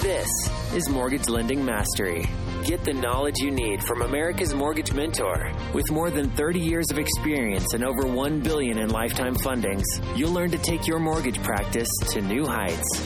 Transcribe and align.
This 0.00 0.28
is 0.74 0.88
Mortgage 0.88 1.28
Lending 1.28 1.64
Mastery. 1.64 2.28
Get 2.64 2.84
the 2.84 2.92
knowledge 2.92 3.38
you 3.38 3.50
need 3.50 3.82
from 3.84 4.02
America's 4.02 4.54
Mortgage 4.54 4.92
Mentor. 4.92 5.52
With 5.72 5.90
more 5.90 6.10
than 6.10 6.30
30 6.30 6.60
years 6.60 6.90
of 6.90 6.98
experience 6.98 7.72
and 7.74 7.84
over 7.84 8.06
1 8.06 8.40
billion 8.40 8.78
in 8.78 8.90
lifetime 8.90 9.34
fundings, 9.36 9.84
you'll 10.16 10.32
learn 10.32 10.50
to 10.50 10.58
take 10.58 10.86
your 10.86 10.98
mortgage 10.98 11.42
practice 11.42 11.88
to 12.10 12.20
new 12.20 12.44
heights. 12.46 13.00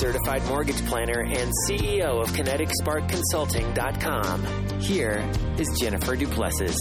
Certified 0.00 0.44
mortgage 0.46 0.84
planner 0.86 1.22
and 1.22 1.50
CEO 1.66 2.22
of 2.22 2.30
KineticSparkConsulting.com. 2.32 4.80
Here 4.80 5.28
is 5.58 5.68
Jennifer 5.80 6.16
Duplessis. 6.16 6.76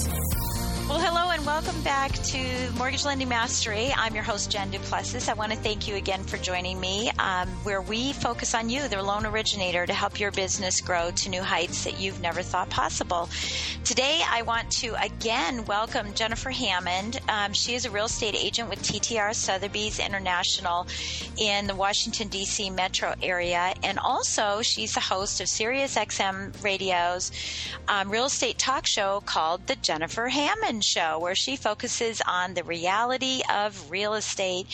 Well, 0.88 1.00
hello 1.00 1.30
and 1.30 1.44
welcome 1.60 1.82
back 1.82 2.14
to 2.14 2.72
Mortgage 2.78 3.04
Lending 3.04 3.28
Mastery. 3.28 3.92
I'm 3.94 4.16
your 4.16 4.24
host, 4.24 4.50
Jen 4.50 4.72
Duplessis. 4.72 5.28
I 5.28 5.34
want 5.34 5.52
to 5.52 5.58
thank 5.58 5.90
you 5.90 5.96
again 5.96 6.24
for 6.24 6.38
joining 6.38 6.80
me, 6.80 7.12
um, 7.20 7.50
where 7.66 7.82
we 7.82 8.14
focus 8.14 8.56
on 8.56 8.70
you, 8.70 8.88
the 8.88 9.04
loan 9.04 9.26
originator, 9.26 9.86
to 9.86 9.92
help 9.92 10.22
your 10.22 10.32
business 10.32 10.80
grow 10.80 11.12
to 11.12 11.30
new 11.30 11.42
heights 11.42 11.84
that 11.84 12.00
you've 12.00 12.22
never 12.22 12.44
thought 12.44 12.70
possible. 12.70 13.28
Today, 13.84 14.22
I 14.26 14.44
want 14.44 14.72
to 14.72 14.96
again 15.04 15.66
welcome 15.66 16.14
Jennifer 16.14 16.50
Hammond. 16.50 17.20
Um, 17.28 17.52
she 17.52 17.76
is 17.76 17.84
a 17.84 17.92
real 17.92 18.06
estate 18.06 18.36
agent 18.36 18.70
with 18.70 18.82
TTR 18.82 19.36
Sotheby's 19.36 20.00
International 20.00 20.88
in 21.36 21.68
the 21.68 21.76
Washington, 21.76 22.30
D.C. 22.30 22.70
metro 22.70 23.16
area. 23.22 23.74
And 23.84 24.00
also, 24.00 24.62
she's 24.62 24.94
the 24.94 25.02
host 25.02 25.42
of 25.42 25.50
Sirius 25.50 25.96
XM 25.96 26.64
Radio's 26.64 27.34
um, 27.90 28.10
real 28.10 28.26
estate 28.26 28.58
talk 28.58 28.86
show 28.86 29.22
called 29.26 29.68
The 29.68 29.76
Jennifer 29.76 30.30
Hammond 30.30 30.86
Show, 30.86 31.20
where 31.20 31.36
she 31.36 31.49
focuses 31.56 32.22
on 32.28 32.54
the 32.54 32.64
reality 32.64 33.42
of 33.50 33.90
real 33.92 34.14
estate 34.14 34.68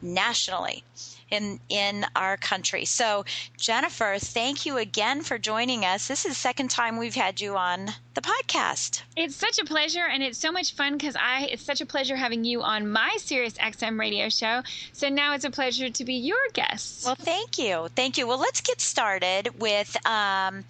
nationally 0.00 0.84
in 1.30 1.60
in 1.68 2.06
our 2.14 2.36
country. 2.36 2.84
So, 2.84 3.24
Jennifer, 3.56 4.16
thank 4.18 4.66
you 4.66 4.78
again 4.78 5.22
for 5.22 5.38
joining 5.38 5.84
us. 5.84 6.08
This 6.08 6.24
is 6.24 6.32
the 6.32 6.34
second 6.34 6.70
time 6.70 6.96
we've 6.96 7.14
had 7.14 7.40
you 7.40 7.56
on 7.56 7.90
the 8.14 8.20
podcast. 8.20 9.02
It's 9.16 9.36
such 9.36 9.58
a 9.58 9.64
pleasure 9.64 10.04
and 10.10 10.22
it's 10.22 10.38
so 10.38 10.50
much 10.50 10.74
fun 10.74 10.96
because 10.96 11.16
I 11.16 11.48
it's 11.50 11.62
such 11.62 11.80
a 11.80 11.86
pleasure 11.86 12.16
having 12.16 12.44
you 12.44 12.62
on 12.62 12.90
my 12.90 13.16
Sirius 13.18 13.54
XM 13.54 13.98
radio 13.98 14.28
show. 14.28 14.62
So 14.92 15.08
now 15.08 15.34
it's 15.34 15.44
a 15.44 15.50
pleasure 15.50 15.90
to 15.90 16.04
be 16.04 16.14
your 16.14 16.38
guest. 16.52 17.04
Well, 17.04 17.14
thank 17.14 17.58
you. 17.58 17.88
Thank 17.94 18.18
you. 18.18 18.26
Well, 18.26 18.40
let's 18.40 18.60
get 18.60 18.80
started 18.80 19.60
with 19.60 19.96
um, 20.06 20.64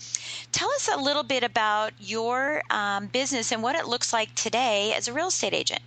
tell 0.53 0.71
us 0.71 0.89
a 0.93 0.99
little 0.99 1.23
bit 1.23 1.43
about 1.43 1.93
your 1.99 2.63
um, 2.71 3.07
business 3.07 3.53
and 3.53 3.63
what 3.63 3.77
it 3.77 3.87
looks 3.87 4.13
like 4.13 4.35
today 4.35 4.93
as 4.95 5.09
a 5.09 5.13
real 5.13 5.29
estate 5.29 5.55
agent. 5.55 5.83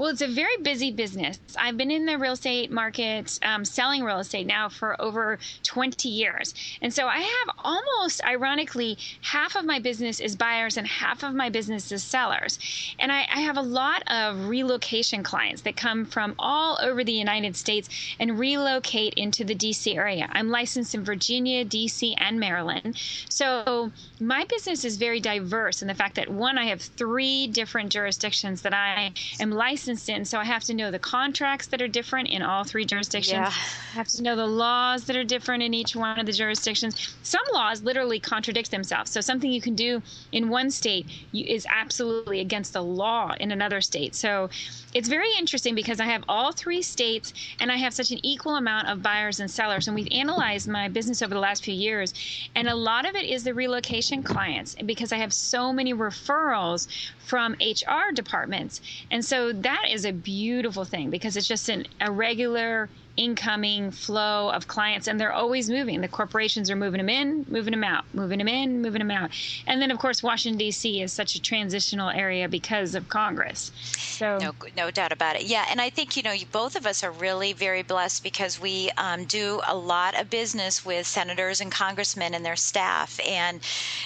Well, 0.00 0.08
it's 0.08 0.22
a 0.22 0.28
very 0.28 0.56
busy 0.62 0.90
business. 0.90 1.38
I've 1.58 1.76
been 1.76 1.90
in 1.90 2.06
the 2.06 2.16
real 2.16 2.32
estate 2.32 2.70
market 2.70 3.38
um, 3.42 3.66
selling 3.66 4.02
real 4.02 4.20
estate 4.20 4.46
now 4.46 4.70
for 4.70 4.98
over 4.98 5.38
20 5.62 6.08
years. 6.08 6.54
And 6.80 6.90
so 6.90 7.06
I 7.06 7.18
have 7.18 7.54
almost 7.58 8.24
ironically 8.24 8.96
half 9.20 9.56
of 9.56 9.66
my 9.66 9.78
business 9.78 10.18
is 10.18 10.36
buyers 10.36 10.78
and 10.78 10.86
half 10.86 11.22
of 11.22 11.34
my 11.34 11.50
business 11.50 11.92
is 11.92 12.02
sellers. 12.02 12.58
And 12.98 13.12
I, 13.12 13.26
I 13.30 13.40
have 13.40 13.58
a 13.58 13.62
lot 13.62 14.02
of 14.06 14.48
relocation 14.48 15.22
clients 15.22 15.60
that 15.62 15.76
come 15.76 16.06
from 16.06 16.34
all 16.38 16.78
over 16.80 17.04
the 17.04 17.12
United 17.12 17.54
States 17.54 17.90
and 18.18 18.38
relocate 18.38 19.12
into 19.18 19.44
the 19.44 19.54
DC 19.54 19.94
area. 19.94 20.30
I'm 20.32 20.48
licensed 20.48 20.94
in 20.94 21.04
Virginia, 21.04 21.62
DC, 21.62 22.14
and 22.16 22.40
Maryland. 22.40 22.96
So 23.28 23.92
my 24.18 24.46
business 24.46 24.82
is 24.82 24.96
very 24.96 25.20
diverse 25.20 25.82
in 25.82 25.88
the 25.88 25.94
fact 25.94 26.14
that 26.14 26.30
one, 26.30 26.56
I 26.56 26.68
have 26.68 26.80
three 26.80 27.48
different 27.48 27.92
jurisdictions 27.92 28.62
that 28.62 28.72
I 28.72 29.12
am 29.38 29.50
licensed 29.50 29.89
in. 29.90 30.24
So 30.24 30.38
I 30.38 30.44
have 30.44 30.64
to 30.64 30.74
know 30.74 30.90
the 30.90 30.98
contracts 30.98 31.66
that 31.68 31.82
are 31.82 31.88
different 31.88 32.28
in 32.28 32.42
all 32.42 32.64
three 32.64 32.84
jurisdictions. 32.84 33.32
Yeah. 33.32 33.46
I 33.46 33.96
have 33.96 34.08
to 34.08 34.22
know 34.22 34.36
the 34.36 34.46
laws 34.46 35.04
that 35.04 35.16
are 35.16 35.24
different 35.24 35.62
in 35.62 35.74
each 35.74 35.96
one 35.96 36.18
of 36.18 36.26
the 36.26 36.32
jurisdictions. 36.32 37.14
Some 37.22 37.42
laws 37.52 37.82
literally 37.82 38.20
contradict 38.20 38.70
themselves. 38.70 39.10
So 39.10 39.20
something 39.20 39.50
you 39.50 39.60
can 39.60 39.74
do 39.74 40.02
in 40.32 40.48
one 40.48 40.70
state 40.70 41.06
is 41.32 41.66
absolutely 41.68 42.40
against 42.40 42.72
the 42.72 42.82
law 42.82 43.34
in 43.40 43.50
another 43.50 43.80
state. 43.80 44.14
So 44.14 44.50
it's 44.92 45.08
very 45.08 45.28
interesting 45.38 45.74
because 45.74 46.00
I 46.00 46.06
have 46.06 46.24
all 46.28 46.52
three 46.52 46.82
states 46.82 47.32
and 47.60 47.70
I 47.70 47.76
have 47.76 47.94
such 47.94 48.10
an 48.10 48.18
equal 48.24 48.56
amount 48.56 48.88
of 48.88 49.02
buyers 49.02 49.40
and 49.40 49.50
sellers. 49.50 49.86
And 49.86 49.94
we've 49.94 50.08
analyzed 50.10 50.68
my 50.68 50.88
business 50.88 51.22
over 51.22 51.34
the 51.34 51.40
last 51.40 51.64
few 51.64 51.74
years. 51.74 52.12
And 52.54 52.68
a 52.68 52.74
lot 52.74 53.08
of 53.08 53.14
it 53.14 53.24
is 53.24 53.44
the 53.44 53.54
relocation 53.54 54.22
clients 54.22 54.74
because 54.84 55.12
I 55.12 55.16
have 55.16 55.32
so 55.32 55.72
many 55.72 55.94
referrals 55.94 56.88
from 57.18 57.54
HR 57.54 58.12
departments. 58.12 58.80
And 59.10 59.24
so 59.24 59.52
that 59.52 59.79
that 59.82 59.92
is 59.92 60.04
a 60.04 60.12
beautiful 60.12 60.84
thing 60.84 61.10
because 61.10 61.36
it's 61.36 61.46
just 61.48 61.68
an, 61.68 61.86
a 62.00 62.10
regular 62.10 62.90
incoming 63.20 63.90
flow 63.90 64.50
of 64.50 64.66
clients 64.66 65.06
and 65.06 65.20
they're 65.20 65.32
always 65.32 65.68
moving. 65.68 66.00
The 66.00 66.08
corporations 66.08 66.70
are 66.70 66.76
moving 66.76 66.98
them 66.98 67.10
in, 67.10 67.44
moving 67.48 67.72
them 67.72 67.84
out, 67.84 68.04
moving 68.14 68.38
them 68.38 68.48
in, 68.48 68.80
moving 68.80 69.00
them 69.00 69.10
out. 69.10 69.30
And 69.66 69.80
then 69.80 69.90
of 69.90 69.98
course 69.98 70.22
Washington 70.22 70.58
D.C. 70.58 71.02
is 71.02 71.12
such 71.12 71.34
a 71.34 71.42
transitional 71.42 72.08
area 72.08 72.48
because 72.48 72.94
of 72.94 73.08
Congress. 73.10 73.70
So 74.20 74.38
no, 74.38 74.54
no 74.76 74.90
doubt 74.90 75.12
about 75.12 75.36
it. 75.36 75.42
Yeah, 75.42 75.66
and 75.70 75.80
I 75.80 75.90
think 75.90 76.16
you 76.16 76.22
know 76.22 76.34
both 76.50 76.76
of 76.76 76.86
us 76.86 77.04
are 77.04 77.10
really 77.10 77.52
very 77.52 77.82
blessed 77.82 78.22
because 78.22 78.60
we 78.60 78.90
um, 78.96 79.24
do 79.24 79.60
a 79.66 79.74
lot 79.74 80.18
of 80.18 80.28
business 80.30 80.84
with 80.84 81.06
senators 81.06 81.60
and 81.60 81.70
congressmen 81.72 82.34
and 82.34 82.44
their 82.44 82.56
staff, 82.56 83.18
and 83.26 83.60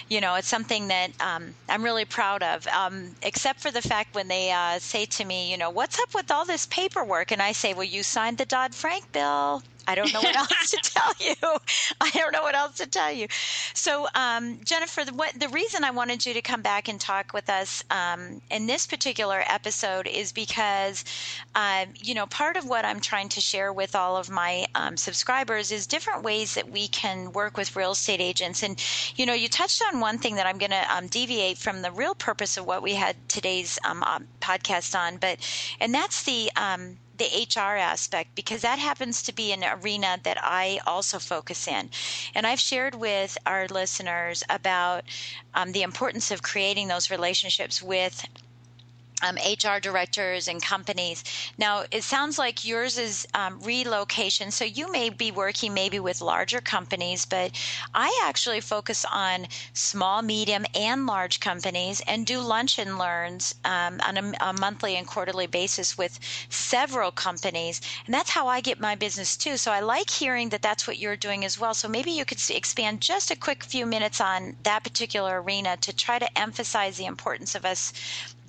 you 0.08 0.20
know 0.20 0.34
it's 0.36 0.48
something 0.48 0.88
that 0.88 1.10
um, 1.20 1.54
I'm 1.68 1.82
really 1.82 2.04
proud 2.04 2.42
of. 2.42 2.66
Um, 2.68 3.16
except 3.22 3.60
for 3.60 3.70
the 3.70 3.82
fact 3.82 4.14
when 4.14 4.28
they 4.28 4.52
uh, 4.52 4.78
say 4.78 5.04
to 5.04 5.24
me, 5.24 5.50
you 5.50 5.56
know, 5.56 5.70
what's 5.70 5.98
up 5.98 6.14
with 6.14 6.30
all 6.30 6.44
this 6.44 6.66
paperwork, 6.66 7.32
and 7.32 7.42
I 7.42 7.52
say, 7.52 7.74
well, 7.74 7.84
you 7.84 8.02
signed 8.02 8.38
the 8.38 8.46
Dodd 8.46 8.74
Bill. 9.12 9.62
I 9.86 9.94
don't 9.94 10.12
know 10.12 10.20
what 10.20 10.36
else 10.36 10.70
to 10.70 10.78
tell 10.78 11.12
you. 11.20 11.34
I 12.00 12.10
don't 12.10 12.32
know 12.32 12.42
what 12.42 12.54
else 12.54 12.78
to 12.78 12.86
tell 12.86 13.12
you. 13.12 13.26
So, 13.74 14.08
um, 14.14 14.60
Jennifer, 14.64 15.04
the, 15.04 15.12
what, 15.12 15.38
the 15.38 15.48
reason 15.48 15.84
I 15.84 15.90
wanted 15.90 16.24
you 16.24 16.34
to 16.34 16.42
come 16.42 16.62
back 16.62 16.88
and 16.88 17.00
talk 17.00 17.32
with 17.32 17.50
us 17.50 17.84
um, 17.90 18.40
in 18.50 18.66
this 18.66 18.86
particular 18.86 19.44
episode 19.46 20.06
is 20.06 20.32
because, 20.32 21.04
uh, 21.54 21.86
you 22.02 22.14
know, 22.14 22.26
part 22.26 22.56
of 22.56 22.66
what 22.66 22.84
I'm 22.84 23.00
trying 23.00 23.28
to 23.30 23.40
share 23.40 23.72
with 23.72 23.94
all 23.94 24.16
of 24.16 24.30
my 24.30 24.66
um, 24.74 24.96
subscribers 24.96 25.70
is 25.70 25.86
different 25.86 26.22
ways 26.22 26.54
that 26.54 26.70
we 26.70 26.88
can 26.88 27.32
work 27.32 27.56
with 27.56 27.76
real 27.76 27.92
estate 27.92 28.20
agents. 28.20 28.62
And, 28.62 28.82
you 29.16 29.26
know, 29.26 29.34
you 29.34 29.48
touched 29.48 29.82
on 29.92 30.00
one 30.00 30.18
thing 30.18 30.36
that 30.36 30.46
I'm 30.46 30.58
going 30.58 30.70
to 30.70 30.94
um, 30.94 31.08
deviate 31.08 31.58
from 31.58 31.82
the 31.82 31.90
real 31.90 32.14
purpose 32.14 32.56
of 32.56 32.66
what 32.66 32.82
we 32.82 32.94
had 32.94 33.16
today's 33.28 33.78
um, 33.84 34.02
podcast 34.40 34.98
on, 34.98 35.18
but, 35.18 35.38
and 35.80 35.92
that's 35.92 36.22
the, 36.22 36.50
the 37.16 37.46
HR 37.48 37.76
aspect 37.76 38.34
because 38.34 38.62
that 38.62 38.78
happens 38.78 39.22
to 39.22 39.32
be 39.32 39.52
an 39.52 39.64
arena 39.64 40.18
that 40.22 40.38
I 40.42 40.80
also 40.86 41.18
focus 41.18 41.68
in. 41.68 41.90
And 42.34 42.46
I've 42.46 42.60
shared 42.60 42.94
with 42.94 43.38
our 43.46 43.66
listeners 43.68 44.42
about 44.48 45.04
um, 45.54 45.72
the 45.72 45.82
importance 45.82 46.30
of 46.30 46.42
creating 46.42 46.88
those 46.88 47.10
relationships 47.10 47.82
with 47.82 48.26
um, 49.22 49.36
HR 49.36 49.78
directors 49.80 50.48
and 50.48 50.62
companies. 50.62 51.24
Now, 51.58 51.84
it 51.90 52.02
sounds 52.02 52.38
like 52.38 52.64
yours 52.64 52.98
is 52.98 53.26
um, 53.34 53.60
relocation, 53.60 54.50
so 54.50 54.64
you 54.64 54.90
may 54.90 55.08
be 55.10 55.30
working 55.30 55.72
maybe 55.72 56.00
with 56.00 56.20
larger 56.20 56.60
companies, 56.60 57.24
but 57.24 57.52
I 57.94 58.20
actually 58.24 58.60
focus 58.60 59.04
on 59.10 59.46
small, 59.72 60.22
medium, 60.22 60.66
and 60.74 61.06
large 61.06 61.40
companies 61.40 62.02
and 62.06 62.26
do 62.26 62.40
lunch 62.40 62.78
and 62.78 62.98
learns 62.98 63.54
um, 63.64 64.00
on 64.06 64.16
a, 64.16 64.32
a, 64.40 64.52
monthly 64.52 64.96
and 64.96 65.06
quarterly 65.06 65.46
basis 65.46 65.96
with 65.96 66.18
several 66.48 67.10
companies, 67.10 67.80
and 68.06 68.14
that's 68.14 68.30
how 68.30 68.46
I 68.48 68.60
get 68.60 68.80
my 68.80 68.94
business 68.94 69.36
too. 69.36 69.56
So 69.56 69.70
I 69.72 69.80
like 69.80 70.10
hearing 70.10 70.48
that 70.50 70.62
that's 70.62 70.86
what 70.86 70.98
you're 70.98 71.16
doing 71.16 71.44
as 71.44 71.58
well. 71.58 71.74
So 71.74 71.88
maybe 71.88 72.10
you 72.10 72.24
could 72.24 72.40
expand 72.50 73.00
just 73.00 73.30
a 73.30 73.36
quick 73.36 73.64
few 73.64 73.86
minutes 73.86 74.20
on 74.20 74.56
that 74.62 74.82
particular 74.84 75.42
arena 75.42 75.76
to 75.78 75.94
try 75.94 76.18
to 76.18 76.38
emphasize 76.38 76.96
the 76.96 77.06
importance 77.06 77.54
of 77.54 77.64
us 77.64 77.92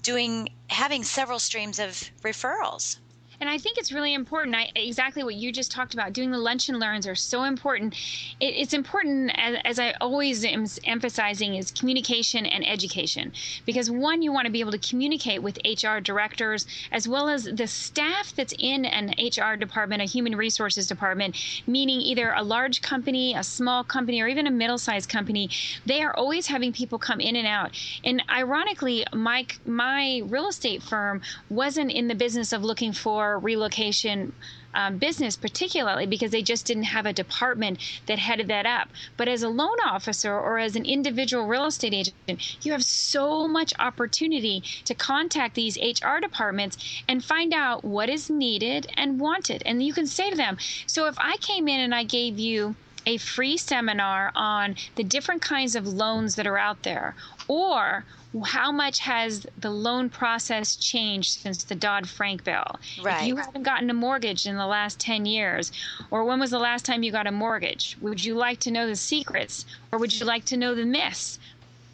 doing 0.05 0.47
having 0.69 1.03
several 1.03 1.39
streams 1.39 1.79
of 1.79 2.11
referrals. 2.21 2.99
And 3.39 3.49
I 3.49 3.57
think 3.57 3.77
it's 3.77 3.91
really 3.91 4.13
important. 4.13 4.55
I, 4.55 4.69
exactly 4.75 5.23
what 5.23 5.35
you 5.35 5.51
just 5.51 5.71
talked 5.71 5.93
about. 5.93 6.13
Doing 6.13 6.31
the 6.31 6.37
lunch 6.37 6.69
and 6.69 6.79
learns 6.79 7.07
are 7.07 7.15
so 7.15 7.43
important. 7.43 7.95
It, 8.39 8.55
it's 8.55 8.73
important, 8.73 9.31
as, 9.35 9.57
as, 9.65 9.79
I 9.79 9.93
always 10.01 10.45
am 10.45 10.65
emphasizing, 10.85 11.55
is 11.55 11.71
communication 11.71 12.45
and 12.45 12.67
education. 12.67 13.33
Because 13.65 13.91
one, 13.91 14.21
you 14.21 14.31
want 14.31 14.45
to 14.45 14.51
be 14.51 14.61
able 14.61 14.71
to 14.71 14.77
communicate 14.77 15.43
with 15.43 15.59
HR 15.65 15.99
directors 15.99 16.65
as 16.91 17.07
well 17.07 17.29
as 17.29 17.43
the 17.43 17.67
staff 17.67 18.33
that's 18.35 18.53
in 18.57 18.85
an 18.85 19.13
HR 19.19 19.55
department, 19.55 20.01
a 20.01 20.05
human 20.05 20.35
resources 20.35 20.87
department, 20.87 21.35
meaning 21.67 22.01
either 22.01 22.31
a 22.31 22.43
large 22.43 22.81
company, 22.81 23.35
a 23.35 23.43
small 23.43 23.83
company, 23.83 24.21
or 24.21 24.27
even 24.27 24.47
a 24.47 24.51
middle-sized 24.51 25.09
company. 25.09 25.49
They 25.85 26.01
are 26.01 26.15
always 26.15 26.47
having 26.47 26.71
people 26.71 26.99
come 26.99 27.19
in 27.19 27.35
and 27.35 27.47
out. 27.47 27.71
And 28.03 28.23
ironically, 28.29 29.05
my 29.13 29.45
my 29.65 30.21
real 30.25 30.47
estate 30.47 30.81
firm 30.81 31.21
wasn't 31.49 31.91
in 31.91 32.07
the 32.07 32.15
business 32.15 32.53
of 32.53 32.63
looking 32.63 32.93
for 32.93 33.34
relocation 33.37 34.33
um, 34.75 34.97
business, 34.97 35.35
particularly 35.35 36.05
because 36.05 36.31
they 36.31 36.41
just 36.41 36.65
didn't 36.65 36.83
have 36.83 37.05
a 37.05 37.13
department 37.13 37.79
that 38.07 38.19
headed 38.19 38.49
that 38.49 38.65
up. 38.65 38.89
But 39.17 39.27
as 39.27 39.41
a 39.41 39.49
loan 39.49 39.77
officer 39.85 40.37
or 40.37 40.59
as 40.59 40.75
an 40.75 40.85
individual 40.85 41.47
real 41.47 41.65
estate 41.65 41.93
agent, 41.93 42.65
you 42.65 42.73
have 42.73 42.83
so 42.83 43.47
much 43.47 43.73
opportunity 43.79 44.63
to 44.83 44.93
contact 44.93 45.55
these 45.55 45.77
HR 45.77 46.19
departments 46.21 46.77
and 47.07 47.23
find 47.23 47.53
out 47.53 47.85
what 47.85 48.09
is 48.09 48.29
needed 48.29 48.87
and 48.95 49.19
wanted. 49.19 49.63
And 49.65 49.81
you 49.81 49.93
can 49.93 50.07
say 50.07 50.29
to 50.29 50.35
them, 50.35 50.57
so 50.85 51.07
if 51.07 51.15
I 51.17 51.37
came 51.37 51.67
in 51.67 51.79
and 51.79 51.95
I 51.95 52.03
gave 52.03 52.37
you 52.37 52.75
a 53.05 53.17
free 53.17 53.55
seminar 53.55 54.31
on 54.35 54.75
the 54.95 55.03
different 55.03 55.41
kinds 55.41 55.75
of 55.75 55.87
loans 55.87 56.35
that 56.35 56.47
are 56.47 56.57
out 56.57 56.83
there 56.83 57.15
or 57.47 58.03
how 58.43 58.71
much 58.71 58.99
has 58.99 59.45
the 59.57 59.69
loan 59.69 60.09
process 60.09 60.75
changed 60.75 61.39
since 61.39 61.63
the 61.63 61.75
Dodd 61.75 62.09
Frank 62.09 62.43
bill? 62.43 62.79
Right. 63.01 63.21
If 63.21 63.27
you 63.27 63.35
haven't 63.37 63.63
gotten 63.63 63.89
a 63.89 63.93
mortgage 63.93 64.45
in 64.45 64.57
the 64.57 64.67
last 64.67 64.99
10 64.99 65.25
years, 65.25 65.71
or 66.11 66.23
when 66.25 66.39
was 66.39 66.51
the 66.51 66.59
last 66.59 66.85
time 66.85 67.03
you 67.03 67.11
got 67.11 67.27
a 67.27 67.31
mortgage? 67.31 67.97
Would 68.01 68.23
you 68.23 68.35
like 68.35 68.59
to 68.61 68.71
know 68.71 68.87
the 68.87 68.95
secrets, 68.95 69.65
or 69.91 69.99
would 69.99 70.17
you 70.19 70.25
like 70.25 70.45
to 70.45 70.57
know 70.57 70.75
the 70.75 70.85
myths? 70.85 71.39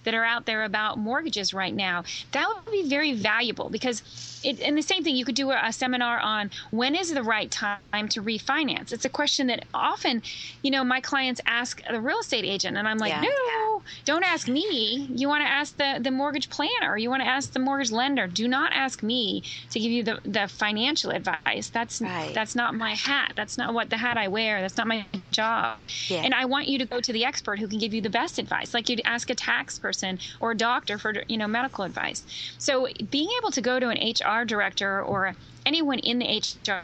that 0.03 0.15
are 0.15 0.25
out 0.25 0.47
there 0.47 0.63
about 0.63 0.97
mortgages 0.97 1.53
right 1.53 1.75
now. 1.75 2.03
That 2.31 2.47
would 2.47 2.71
be 2.71 2.89
very 2.89 3.13
valuable 3.13 3.69
because 3.69 4.01
it, 4.43 4.59
and 4.61 4.77
the 4.77 4.81
same 4.81 5.03
thing, 5.03 5.15
you 5.15 5.25
could 5.25 5.35
do 5.35 5.51
a, 5.51 5.59
a, 5.63 5.73
seminar 5.73 6.19
on 6.19 6.51
when 6.71 6.95
is 6.95 7.13
the 7.13 7.23
right 7.23 7.49
time 7.49 8.07
to 8.09 8.21
refinance. 8.21 8.91
It's 8.91 9.05
a 9.05 9.09
question 9.09 9.47
that 9.47 9.65
often, 9.73 10.21
you 10.61 10.71
know, 10.71 10.83
my 10.83 11.01
clients 11.01 11.41
ask 11.45 11.81
the 11.89 11.99
real 11.99 12.19
estate 12.19 12.45
agent, 12.45 12.77
and 12.77 12.87
I'm 12.87 12.97
like, 12.97 13.11
yeah. 13.11 13.21
no, 13.21 13.81
don't 14.05 14.23
ask 14.23 14.47
me. 14.47 15.07
You 15.13 15.27
want 15.27 15.43
to 15.43 15.49
ask 15.49 15.77
the, 15.77 15.99
the 16.01 16.11
mortgage 16.11 16.49
planner. 16.49 16.97
You 16.97 17.09
want 17.09 17.21
to 17.23 17.27
ask 17.27 17.53
the 17.53 17.59
mortgage 17.59 17.91
lender. 17.91 18.27
Do 18.27 18.47
not 18.47 18.71
ask 18.73 19.03
me 19.03 19.43
to 19.71 19.79
give 19.79 19.91
you 19.91 20.03
the, 20.03 20.19
the 20.25 20.47
financial 20.47 21.11
advice. 21.11 21.69
That's 21.69 22.01
right. 22.01 22.33
that's 22.33 22.55
not 22.55 22.75
my 22.75 22.95
hat. 22.95 23.33
That's 23.35 23.57
not 23.57 23.73
what 23.73 23.89
the 23.89 23.97
hat 23.97 24.17
I 24.17 24.27
wear. 24.27 24.61
That's 24.61 24.77
not 24.77 24.87
my 24.87 25.05
job. 25.31 25.77
Yeah. 26.07 26.21
And 26.23 26.33
I 26.33 26.45
want 26.45 26.67
you 26.67 26.77
to 26.79 26.85
go 26.85 26.99
to 26.99 27.13
the 27.13 27.25
expert 27.25 27.59
who 27.59 27.67
can 27.67 27.79
give 27.79 27.93
you 27.93 28.01
the 28.01 28.09
best 28.09 28.39
advice. 28.39 28.73
Like 28.73 28.89
you'd 28.89 29.01
ask 29.05 29.29
a 29.29 29.35
tax 29.35 29.79
person 29.79 30.19
or 30.39 30.51
a 30.51 30.57
doctor 30.57 30.97
for 30.97 31.13
you 31.27 31.37
know 31.37 31.47
medical 31.47 31.83
advice. 31.83 32.23
So 32.57 32.87
being 33.09 33.29
able 33.39 33.51
to 33.51 33.61
go 33.61 33.79
to 33.79 33.89
an 33.89 33.97
HR 33.97 34.30
director 34.45 35.01
or 35.01 35.35
anyone 35.65 35.99
in 35.99 36.19
the 36.19 36.27
HR 36.67 36.83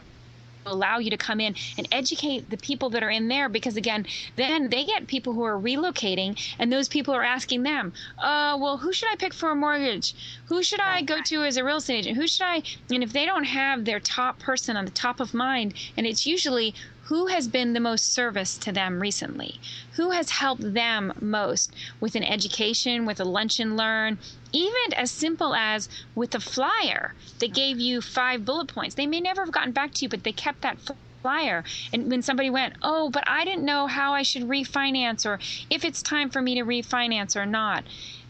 allow 0.66 0.98
you 0.98 1.10
to 1.10 1.16
come 1.16 1.40
in 1.40 1.54
and 1.76 1.88
educate 1.90 2.50
the 2.50 2.56
people 2.56 2.90
that 2.90 3.02
are 3.02 3.10
in 3.10 3.28
there 3.28 3.48
because 3.48 3.76
again 3.76 4.06
then 4.36 4.68
they 4.68 4.84
get 4.84 5.06
people 5.06 5.32
who 5.32 5.42
are 5.42 5.58
relocating 5.58 6.38
and 6.58 6.72
those 6.72 6.88
people 6.88 7.14
are 7.14 7.22
asking 7.22 7.62
them 7.62 7.92
uh 8.18 8.56
well 8.60 8.76
who 8.76 8.92
should 8.92 9.08
i 9.10 9.16
pick 9.16 9.32
for 9.32 9.50
a 9.50 9.54
mortgage 9.54 10.14
who 10.46 10.62
should 10.62 10.80
i 10.80 11.00
go 11.02 11.20
to 11.22 11.42
as 11.42 11.56
a 11.56 11.64
real 11.64 11.76
estate 11.78 12.00
agent 12.00 12.16
who 12.16 12.26
should 12.26 12.44
i 12.44 12.62
and 12.90 13.02
if 13.02 13.12
they 13.12 13.24
don't 13.24 13.44
have 13.44 13.84
their 13.84 14.00
top 14.00 14.38
person 14.38 14.76
on 14.76 14.84
the 14.84 14.90
top 14.90 15.20
of 15.20 15.32
mind 15.32 15.74
and 15.96 16.06
it's 16.06 16.26
usually 16.26 16.74
who 17.08 17.28
has 17.28 17.48
been 17.48 17.72
the 17.72 17.80
most 17.80 18.12
service 18.12 18.58
to 18.58 18.70
them 18.70 19.00
recently? 19.00 19.58
Who 19.92 20.10
has 20.10 20.28
helped 20.28 20.74
them 20.74 21.14
most 21.22 21.72
with 22.00 22.14
an 22.14 22.22
education, 22.22 23.06
with 23.06 23.18
a 23.18 23.24
lunch 23.24 23.58
and 23.58 23.78
learn, 23.78 24.18
even 24.52 24.94
as 24.96 25.10
simple 25.10 25.54
as 25.54 25.88
with 26.14 26.34
a 26.34 26.40
flyer 26.40 27.14
that 27.38 27.54
gave 27.54 27.78
you 27.78 28.00
five 28.00 28.44
bullet 28.44 28.68
points? 28.68 28.94
They 28.94 29.06
may 29.06 29.20
never 29.20 29.42
have 29.44 29.52
gotten 29.52 29.72
back 29.72 29.92
to 29.94 30.04
you, 30.04 30.08
but 30.08 30.24
they 30.24 30.32
kept 30.32 30.62
that 30.62 30.78
flyer. 31.22 31.64
And 31.92 32.10
when 32.10 32.22
somebody 32.22 32.50
went, 32.50 32.74
Oh, 32.82 33.10
but 33.10 33.24
I 33.26 33.44
didn't 33.44 33.64
know 33.64 33.86
how 33.86 34.12
I 34.12 34.22
should 34.22 34.42
refinance 34.42 35.26
or 35.26 35.38
if 35.70 35.84
it's 35.84 36.02
time 36.02 36.30
for 36.30 36.40
me 36.40 36.54
to 36.56 36.64
refinance 36.64 37.36
or 37.36 37.46
not 37.46 37.84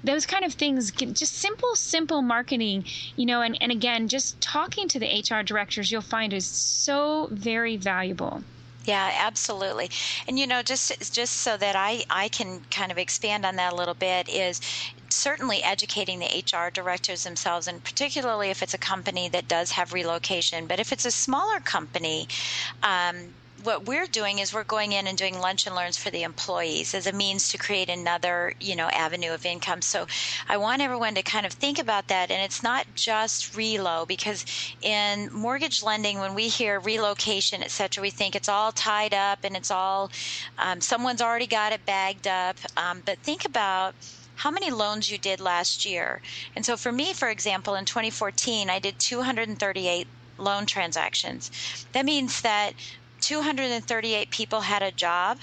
those 0.04 0.26
kind 0.26 0.44
of 0.44 0.54
things 0.54 0.92
just 0.92 1.34
simple 1.34 1.74
simple 1.74 2.22
marketing 2.22 2.84
you 3.16 3.26
know 3.26 3.42
and, 3.42 3.58
and 3.60 3.72
again 3.72 4.06
just 4.06 4.40
talking 4.40 4.86
to 4.86 4.98
the 4.98 5.24
hr 5.28 5.42
directors 5.42 5.90
you'll 5.90 6.00
find 6.00 6.32
is 6.32 6.46
so 6.46 7.28
very 7.32 7.76
valuable 7.76 8.42
yeah, 8.88 9.12
absolutely. 9.20 9.90
And 10.26 10.38
you 10.38 10.46
know, 10.46 10.62
just 10.62 11.12
just 11.12 11.34
so 11.34 11.58
that 11.58 11.76
I 11.76 12.04
I 12.08 12.28
can 12.28 12.62
kind 12.70 12.90
of 12.90 12.96
expand 12.96 13.44
on 13.44 13.56
that 13.56 13.74
a 13.74 13.76
little 13.76 13.92
bit 13.92 14.30
is 14.30 14.62
certainly 15.10 15.62
educating 15.62 16.18
the 16.18 16.44
HR 16.44 16.70
directors 16.70 17.24
themselves, 17.24 17.66
and 17.68 17.82
particularly 17.82 18.50
if 18.50 18.62
it's 18.62 18.74
a 18.74 18.78
company 18.78 19.28
that 19.30 19.48
does 19.48 19.72
have 19.72 19.92
relocation. 19.92 20.66
But 20.66 20.80
if 20.80 20.92
it's 20.92 21.04
a 21.04 21.10
smaller 21.10 21.60
company, 21.60 22.28
um, 22.82 23.34
what 23.64 23.86
we're 23.86 24.06
doing 24.06 24.38
is 24.38 24.54
we're 24.54 24.64
going 24.64 24.92
in 24.92 25.06
and 25.06 25.18
doing 25.18 25.38
lunch 25.38 25.66
and 25.66 25.74
learns 25.74 25.96
for 25.96 26.10
the 26.10 26.22
employees 26.22 26.94
as 26.94 27.06
a 27.06 27.12
means 27.12 27.48
to 27.48 27.58
create 27.58 27.88
another 27.88 28.54
you 28.60 28.76
know 28.76 28.86
avenue 28.88 29.32
of 29.32 29.44
income 29.44 29.82
so 29.82 30.06
i 30.48 30.56
want 30.56 30.80
everyone 30.80 31.14
to 31.14 31.22
kind 31.22 31.44
of 31.44 31.52
think 31.52 31.78
about 31.78 32.06
that 32.08 32.30
and 32.30 32.42
it's 32.42 32.62
not 32.62 32.86
just 32.94 33.52
relo 33.54 34.06
because 34.06 34.44
in 34.80 35.28
mortgage 35.32 35.82
lending 35.82 36.18
when 36.18 36.34
we 36.34 36.48
hear 36.48 36.78
relocation 36.80 37.62
et 37.62 37.70
cetera 37.70 38.00
we 38.00 38.10
think 38.10 38.36
it's 38.36 38.48
all 38.48 38.72
tied 38.72 39.14
up 39.14 39.40
and 39.42 39.56
it's 39.56 39.70
all 39.70 40.10
um, 40.58 40.80
someone's 40.80 41.20
already 41.20 41.46
got 41.46 41.72
it 41.72 41.84
bagged 41.84 42.28
up 42.28 42.56
um, 42.76 43.02
but 43.04 43.18
think 43.18 43.44
about 43.44 43.94
how 44.38 44.50
many 44.52 44.70
loans 44.70 45.10
you 45.10 45.18
did 45.18 45.40
last 45.40 45.84
year. 45.84 46.22
And 46.54 46.64
so 46.64 46.76
for 46.76 46.92
me, 46.92 47.12
for 47.12 47.28
example, 47.28 47.74
in 47.74 47.84
2014, 47.84 48.70
I 48.70 48.78
did 48.78 48.98
238 49.00 50.06
loan 50.38 50.64
transactions. 50.64 51.50
That 51.92 52.04
means 52.04 52.40
that 52.42 52.72
238 53.20 54.30
people 54.30 54.60
had 54.60 54.82
a 54.82 54.92
job 54.92 55.38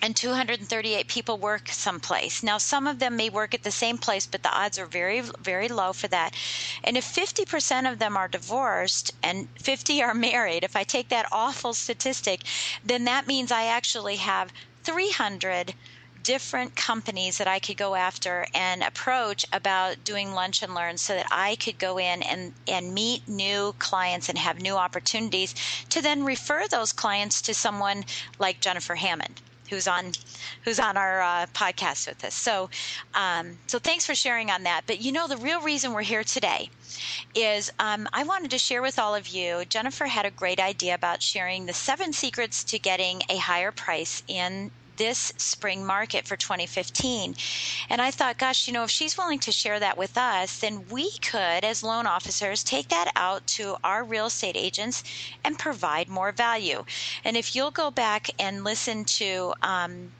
and 0.00 0.16
238 0.16 1.06
people 1.06 1.36
work 1.36 1.68
someplace. 1.68 2.42
Now, 2.42 2.56
some 2.56 2.86
of 2.86 2.98
them 2.98 3.16
may 3.16 3.28
work 3.28 3.52
at 3.52 3.62
the 3.62 3.70
same 3.70 3.98
place, 3.98 4.26
but 4.26 4.42
the 4.42 4.56
odds 4.56 4.78
are 4.78 4.86
very, 4.86 5.20
very 5.20 5.68
low 5.68 5.92
for 5.92 6.08
that. 6.08 6.34
And 6.82 6.96
if 6.96 7.04
50% 7.04 7.90
of 7.90 7.98
them 7.98 8.16
are 8.16 8.28
divorced 8.28 9.12
and 9.22 9.48
50 9.58 10.02
are 10.02 10.14
married, 10.14 10.64
if 10.64 10.76
I 10.76 10.84
take 10.84 11.10
that 11.10 11.28
awful 11.30 11.74
statistic, 11.74 12.40
then 12.84 13.04
that 13.04 13.26
means 13.26 13.52
I 13.52 13.64
actually 13.64 14.16
have 14.16 14.52
300 14.84 15.74
different 16.26 16.74
companies 16.74 17.38
that 17.38 17.46
I 17.46 17.60
could 17.60 17.76
go 17.76 17.94
after 17.94 18.46
and 18.52 18.82
approach 18.82 19.46
about 19.52 20.02
doing 20.02 20.32
lunch 20.32 20.60
and 20.60 20.74
learn 20.74 20.98
so 20.98 21.14
that 21.14 21.28
I 21.30 21.54
could 21.54 21.78
go 21.78 21.98
in 21.98 22.20
and, 22.24 22.52
and 22.66 22.92
meet 22.92 23.28
new 23.28 23.76
clients 23.78 24.28
and 24.28 24.36
have 24.36 24.60
new 24.60 24.74
opportunities 24.74 25.54
to 25.88 26.02
then 26.02 26.24
refer 26.24 26.66
those 26.66 26.92
clients 26.92 27.40
to 27.42 27.54
someone 27.54 28.04
like 28.40 28.58
Jennifer 28.58 28.96
Hammond 28.96 29.40
who's 29.70 29.86
on 29.86 30.12
who's 30.64 30.78
on 30.80 30.96
our 30.96 31.20
uh, 31.20 31.46
podcast 31.54 32.08
with 32.08 32.24
us. 32.24 32.34
So, 32.34 32.70
um, 33.14 33.58
so 33.66 33.78
thanks 33.78 34.06
for 34.06 34.14
sharing 34.14 34.50
on 34.50 34.62
that. 34.64 34.82
But 34.86 35.00
you 35.00 35.12
know, 35.12 35.28
the 35.28 35.36
real 35.36 35.60
reason 35.60 35.92
we're 35.92 36.02
here 36.02 36.24
today 36.24 36.70
is 37.34 37.72
um, 37.78 38.08
I 38.12 38.24
wanted 38.24 38.50
to 38.52 38.58
share 38.58 38.82
with 38.82 38.98
all 38.98 39.14
of 39.14 39.28
you. 39.28 39.64
Jennifer 39.68 40.06
had 40.06 40.26
a 40.26 40.30
great 40.30 40.60
idea 40.60 40.94
about 40.94 41.22
sharing 41.22 41.66
the 41.66 41.72
seven 41.72 42.12
secrets 42.12 42.64
to 42.64 42.78
getting 42.78 43.22
a 43.28 43.38
higher 43.38 43.72
price 43.72 44.22
in 44.28 44.70
this 44.96 45.32
spring 45.36 45.84
market 45.84 46.26
for 46.26 46.36
2015. 46.36 47.34
And 47.88 48.02
I 48.02 48.10
thought, 48.10 48.38
gosh, 48.38 48.66
you 48.66 48.72
know, 48.72 48.84
if 48.84 48.90
she's 48.90 49.16
willing 49.16 49.38
to 49.40 49.52
share 49.52 49.80
that 49.80 49.96
with 49.96 50.16
us, 50.16 50.58
then 50.58 50.86
we 50.88 51.10
could, 51.18 51.64
as 51.64 51.82
loan 51.82 52.06
officers, 52.06 52.64
take 52.64 52.88
that 52.88 53.12
out 53.16 53.46
to 53.48 53.76
our 53.84 54.04
real 54.04 54.26
estate 54.26 54.56
agents 54.56 55.04
and 55.44 55.58
provide 55.58 56.08
more 56.08 56.32
value. 56.32 56.84
And 57.24 57.36
if 57.36 57.54
you'll 57.54 57.70
go 57.70 57.90
back 57.90 58.30
and 58.38 58.64
listen 58.64 59.04
to, 59.04 59.54
um, 59.62 60.12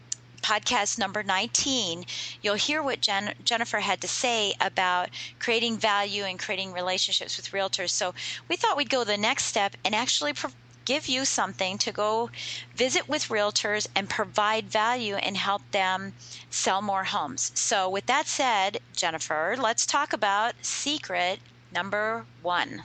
podcast 0.46 0.96
number 0.96 1.24
19, 1.24 2.04
you'll 2.40 2.54
hear 2.54 2.80
what 2.80 3.00
Jen, 3.00 3.34
Jennifer 3.44 3.80
had 3.80 4.00
to 4.00 4.08
say 4.08 4.54
about 4.60 5.08
creating 5.40 5.76
value 5.76 6.22
and 6.22 6.38
creating 6.38 6.72
relationships 6.72 7.36
with 7.36 7.50
realtors. 7.50 7.90
So 7.90 8.14
we 8.48 8.54
thought 8.54 8.76
we'd 8.76 8.88
go 8.88 9.02
the 9.02 9.16
next 9.16 9.46
step 9.46 9.74
and 9.84 9.92
actually 9.92 10.34
pro- 10.34 10.52
give 10.86 11.08
you 11.08 11.26
something 11.26 11.78
to 11.78 11.92
go 11.92 12.30
visit 12.74 13.08
with 13.08 13.28
realtors 13.28 13.86
and 13.94 14.08
provide 14.08 14.70
value 14.70 15.16
and 15.16 15.36
help 15.36 15.62
them 15.72 16.14
sell 16.50 16.80
more 16.82 17.04
homes. 17.04 17.52
So, 17.54 17.90
with 17.90 18.06
that 18.06 18.26
said, 18.28 18.78
Jennifer, 18.94 19.56
let's 19.58 19.86
talk 19.86 20.12
about 20.14 20.54
secret 20.62 21.40
number 21.72 22.26
one. 22.40 22.84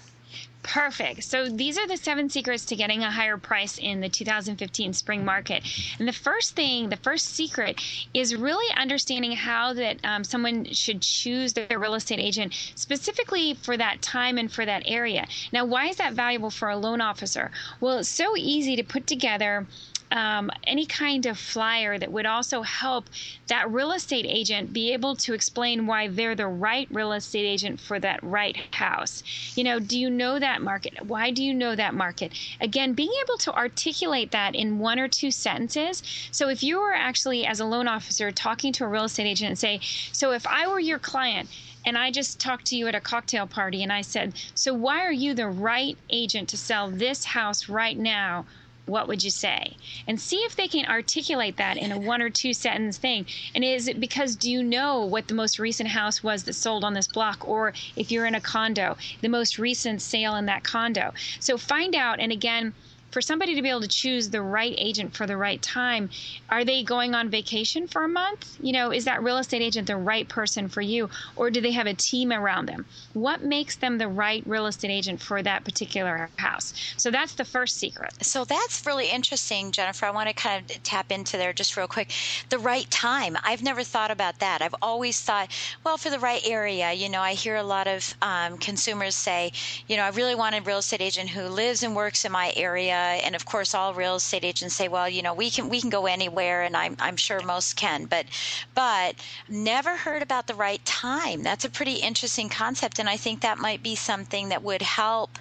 Perfect. 0.72 1.26
So 1.26 1.50
these 1.50 1.78
are 1.78 1.86
the 1.86 1.98
seven 1.98 2.30
secrets 2.30 2.64
to 2.68 2.78
getting 2.78 3.04
a 3.04 3.12
higher 3.12 3.36
price 3.36 3.78
in 3.78 4.00
the 4.00 4.08
2015 4.08 4.94
spring 4.94 5.26
market. 5.26 5.64
And 6.00 6.08
the 6.08 6.14
first 6.14 6.56
thing, 6.56 6.88
the 6.88 6.96
first 6.96 7.36
secret, 7.36 7.82
is 8.14 8.34
really 8.34 8.74
understanding 8.78 9.34
how 9.34 9.74
that 9.74 9.98
um, 10.06 10.24
someone 10.24 10.64
should 10.72 11.02
choose 11.02 11.52
their 11.52 11.78
real 11.78 11.96
estate 11.96 12.22
agent 12.22 12.54
specifically 12.76 13.54
for 13.54 13.76
that 13.76 14.02
time 14.02 14.38
and 14.38 14.50
for 14.50 14.66
that 14.66 14.84
area. 14.86 15.28
Now, 15.52 15.66
why 15.66 15.88
is 15.88 15.98
that 15.98 16.14
valuable 16.14 16.50
for 16.50 16.70
a 16.70 16.78
loan 16.78 17.02
officer? 17.02 17.52
Well, 17.82 17.98
it's 17.98 18.08
so 18.08 18.38
easy 18.38 18.78
to 18.78 18.84
put 18.84 19.08
together 19.08 19.68
um, 20.12 20.52
any 20.66 20.86
kind 20.86 21.26
of 21.26 21.38
flyer 21.40 21.98
that 21.98 22.12
would 22.12 22.26
also 22.26 22.62
help 22.62 23.10
that 23.48 23.72
real 23.72 23.92
estate 23.92 24.26
agent 24.28 24.74
be 24.74 24.94
able 24.94 25.16
to 25.16 25.34
explain 25.34 25.88
why 25.88 26.08
they're 26.08 26.36
the 26.36 26.48
right 26.48 26.88
real 26.92 27.14
estate 27.14 27.46
agent 27.46 27.80
for 27.80 28.00
that 28.00 28.22
right 28.22 28.58
house. 28.74 29.24
You 29.56 29.64
know, 29.64 29.80
do 29.80 29.98
you 29.98 30.10
know 30.10 30.40
that 30.40 30.62
market? 30.62 31.06
Why 31.06 31.32
do 31.32 31.44
you 31.44 31.54
know 31.54 31.76
that 31.76 31.94
market? 31.94 32.34
Again, 32.60 32.94
being 32.94 33.12
able 33.24 33.38
to 33.40 33.54
articulate 33.54 34.32
that 34.32 34.56
in 34.56 34.80
one 34.80 35.00
or 35.00 35.08
two 35.08 35.32
sentences. 35.32 36.04
So 36.32 36.50
if 36.50 36.62
you 36.62 36.80
were 36.80 36.94
actually, 36.94 37.46
as 37.46 37.60
a 37.60 37.66
loan 37.66 37.88
officer, 37.88 38.32
talking 38.32 38.74
to 38.74 38.86
a 38.86 38.88
real 38.88 39.06
estate 39.06 39.28
agent 39.28 39.50
and 39.50 39.60
say, 39.60 39.80
So 40.12 40.32
if 40.32 40.46
I 40.46 40.68
were 40.68 40.80
your 40.80 41.00
client, 41.00 41.50
and 41.84 41.98
I 41.98 42.12
just 42.12 42.40
talked 42.40 42.66
to 42.68 42.76
you 42.76 42.88
at 42.88 42.96
a 42.96 43.02
cocktail 43.02 43.48
party 43.48 43.82
and 43.82 43.92
I 43.92 44.02
said, 44.02 44.36
So, 44.54 44.74
why 44.74 45.00
are 45.04 45.12
you 45.12 45.34
the 45.34 45.48
right 45.48 45.98
agent 46.12 46.50
to 46.50 46.58
sell 46.58 46.92
this 46.92 47.26
house 47.26 47.68
right 47.68 47.98
now 47.98 48.46
what 48.86 49.08
would 49.08 49.24
you 49.24 49.30
say? 49.30 49.78
And 50.08 50.20
see 50.20 50.38
if 50.38 50.56
they 50.56 50.68
can 50.68 50.86
articulate 50.86 51.58
that 51.58 51.78
in 51.78 51.92
a 51.92 52.00
one 52.00 52.22
or 52.22 52.30
two 52.30 52.54
sentence 52.54 52.98
thing. 52.98 53.26
And 53.56 53.64
is 53.64 53.88
it 53.88 54.00
because 54.00 54.36
do 54.36 54.52
you 54.52 54.64
know 54.64 55.06
what 55.06 55.28
the 55.28 55.34
most 55.34 55.60
recent 55.60 55.90
house 55.90 56.24
was 56.24 56.44
that 56.44 56.54
sold 56.54 56.84
on 56.84 56.94
this 56.94 57.08
block? 57.08 57.48
Or 57.48 57.74
if 57.96 58.12
you're 58.12 58.26
in 58.26 58.36
a 58.36 58.42
condo, 58.42 58.98
the 59.22 59.30
most 59.30 59.58
recent 59.58 60.02
sale 60.02 60.36
in 60.36 60.46
that 60.48 60.64
condo. 60.64 61.14
So 61.40 61.58
find 61.58 61.96
out. 61.96 62.20
And 62.20 62.32
again, 62.32 62.74
for 63.12 63.22
somebody 63.22 63.56
to 63.56 63.62
be 63.62 63.70
able 63.70 63.82
to 63.82 63.88
choose 63.88 64.30
the 64.30 64.42
right 64.42 64.74
agent 64.78 65.16
for 65.16 65.28
the 65.28 65.38
right 65.38 65.62
time, 65.62 66.10
are 66.50 66.64
they 66.64 66.84
going 66.84 67.14
on 67.14 67.30
vacation 67.30 67.88
for 67.88 68.04
a 68.04 68.08
month? 68.08 68.58
You 68.62 68.74
know, 68.74 68.92
is 68.92 69.06
that 69.06 69.22
real 69.24 69.38
estate 69.38 69.62
agent 69.62 69.88
the 69.88 69.98
right 69.98 70.28
person 70.28 70.70
for 70.70 70.82
you, 70.82 71.10
or 71.36 71.52
do 71.52 71.62
they 71.62 71.72
have 71.72 71.88
a 71.88 71.94
team 71.94 72.32
around 72.32 72.68
them? 72.68 72.86
What 73.14 73.44
makes 73.44 73.76
them 73.76 73.98
the 73.98 74.08
right 74.08 74.44
real 74.46 74.66
estate 74.68 74.92
agent 74.92 75.22
for 75.22 75.44
that 75.44 75.64
particular 75.64 76.30
house? 76.38 76.74
So 76.98 77.12
that's 77.12 77.34
the 77.36 77.46
first 77.46 77.78
secret. 77.78 78.14
So 78.24 78.46
that's 78.46 78.86
really 78.86 79.10
interesting, 79.10 79.72
Jennifer. 79.72 80.06
I 80.06 80.12
want 80.12 80.30
to 80.30 80.34
kind 80.34 80.64
of 80.70 80.84
tap 80.84 81.12
into 81.12 81.38
there 81.38 81.54
just 81.54 81.76
real 81.76 81.88
quick. 81.88 82.12
The 82.50 82.60
right 82.60 82.90
time. 82.90 83.38
I've 83.44 83.64
never 83.64 83.84
thought 83.84 84.12
about 84.12 84.40
that. 84.40 84.62
I've 84.62 84.76
always 84.82 85.20
thought, 85.22 85.52
well, 85.84 85.98
for 85.98 86.10
the 86.10 86.20
right 86.20 86.42
area. 86.46 86.94
You 86.94 87.10
know, 87.10 87.22
I 87.22 87.34
hear 87.34 87.56
a 87.58 87.64
lot 87.64 87.88
of 87.88 88.16
um, 88.22 88.58
consumers 88.58 89.16
say, 89.16 89.52
you 89.88 89.98
know, 89.98 90.04
I 90.04 90.10
really 90.10 90.36
want 90.36 90.56
a 90.56 90.62
real 90.62 90.80
estate 90.80 91.02
agent 91.02 91.30
who 91.30 91.44
lives 91.44 91.84
and 91.84 91.96
works 91.96 92.24
in 92.26 92.32
my 92.32 92.54
area. 92.56 93.01
Uh, 93.02 93.20
and 93.26 93.36
of 93.36 93.46
course, 93.46 93.74
all 93.74 93.96
real 93.96 94.18
estate 94.18 94.44
agents 94.44 94.76
say, 94.76 94.88
well, 94.88 95.10
you 95.10 95.24
know, 95.24 95.34
we 95.34 95.50
can 95.50 95.70
we 95.70 95.82
can 95.82 95.90
go 95.90 96.06
anywhere, 96.06 96.62
and 96.62 96.78
I'm 96.78 96.96
I'm 97.00 97.18
sure 97.18 97.42
most 97.42 97.76
can. 97.76 98.06
But 98.06 98.28
but 98.76 99.16
never 99.50 99.98
heard 99.98 100.22
about 100.22 100.46
the 100.46 100.54
right 100.54 100.84
time. 100.86 101.42
That's 101.42 101.66
a 101.66 101.70
pretty 101.70 101.96
interesting 101.96 102.48
concept, 102.48 103.00
and 103.00 103.10
I 103.10 103.18
think 103.18 103.42
that 103.42 103.58
might 103.58 103.82
be 103.82 103.96
something 103.96 104.50
that 104.50 104.62
would 104.62 104.84
help 104.84 105.40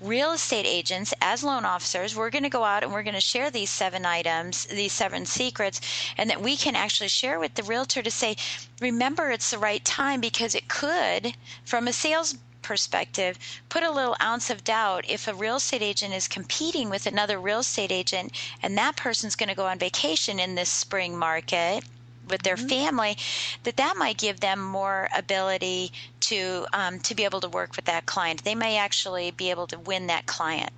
real 0.00 0.32
estate 0.32 0.66
agents 0.66 1.14
as 1.20 1.44
loan 1.44 1.64
officers 1.64 2.16
we're 2.16 2.28
going 2.28 2.42
to 2.42 2.58
go 2.58 2.64
out 2.64 2.82
and 2.82 2.92
we're 2.92 3.02
going 3.02 3.14
to 3.14 3.20
share 3.20 3.50
these 3.50 3.70
seven 3.70 4.04
items 4.04 4.66
these 4.66 4.92
seven 4.92 5.24
secrets 5.24 5.80
and 6.18 6.28
that 6.28 6.42
we 6.42 6.56
can 6.56 6.74
actually 6.76 7.08
share 7.08 7.38
with 7.38 7.54
the 7.54 7.62
realtor 7.62 8.02
to 8.02 8.10
say 8.10 8.36
remember 8.82 9.30
it's 9.30 9.52
the 9.52 9.58
right 9.58 9.84
time 9.84 10.20
because 10.20 10.54
it 10.54 10.68
could 10.68 11.32
from 11.64 11.88
a 11.88 11.92
sales 11.92 12.36
perspective 12.64 13.38
put 13.68 13.84
a 13.84 13.90
little 13.90 14.16
ounce 14.20 14.50
of 14.50 14.64
doubt 14.64 15.04
if 15.08 15.28
a 15.28 15.34
real 15.34 15.56
estate 15.56 15.82
agent 15.82 16.12
is 16.12 16.26
competing 16.26 16.90
with 16.90 17.06
another 17.06 17.38
real 17.38 17.60
estate 17.60 17.92
agent 17.92 18.32
and 18.62 18.76
that 18.76 18.96
person's 18.96 19.36
going 19.36 19.48
to 19.48 19.54
go 19.54 19.66
on 19.66 19.78
vacation 19.78 20.40
in 20.40 20.56
this 20.56 20.68
spring 20.68 21.16
market 21.16 21.84
with 22.28 22.42
their 22.42 22.56
mm-hmm. 22.56 22.68
family 22.68 23.16
that 23.64 23.76
that 23.76 23.96
might 23.96 24.18
give 24.18 24.40
them 24.40 24.60
more 24.60 25.08
ability 25.16 25.92
to 26.20 26.66
um, 26.72 26.98
to 27.00 27.14
be 27.14 27.24
able 27.24 27.40
to 27.40 27.48
work 27.48 27.76
with 27.76 27.84
that 27.84 28.06
client. 28.06 28.44
They 28.44 28.54
may 28.54 28.78
actually 28.78 29.30
be 29.30 29.50
able 29.50 29.66
to 29.68 29.78
win 29.78 30.06
that 30.08 30.26
client. 30.26 30.70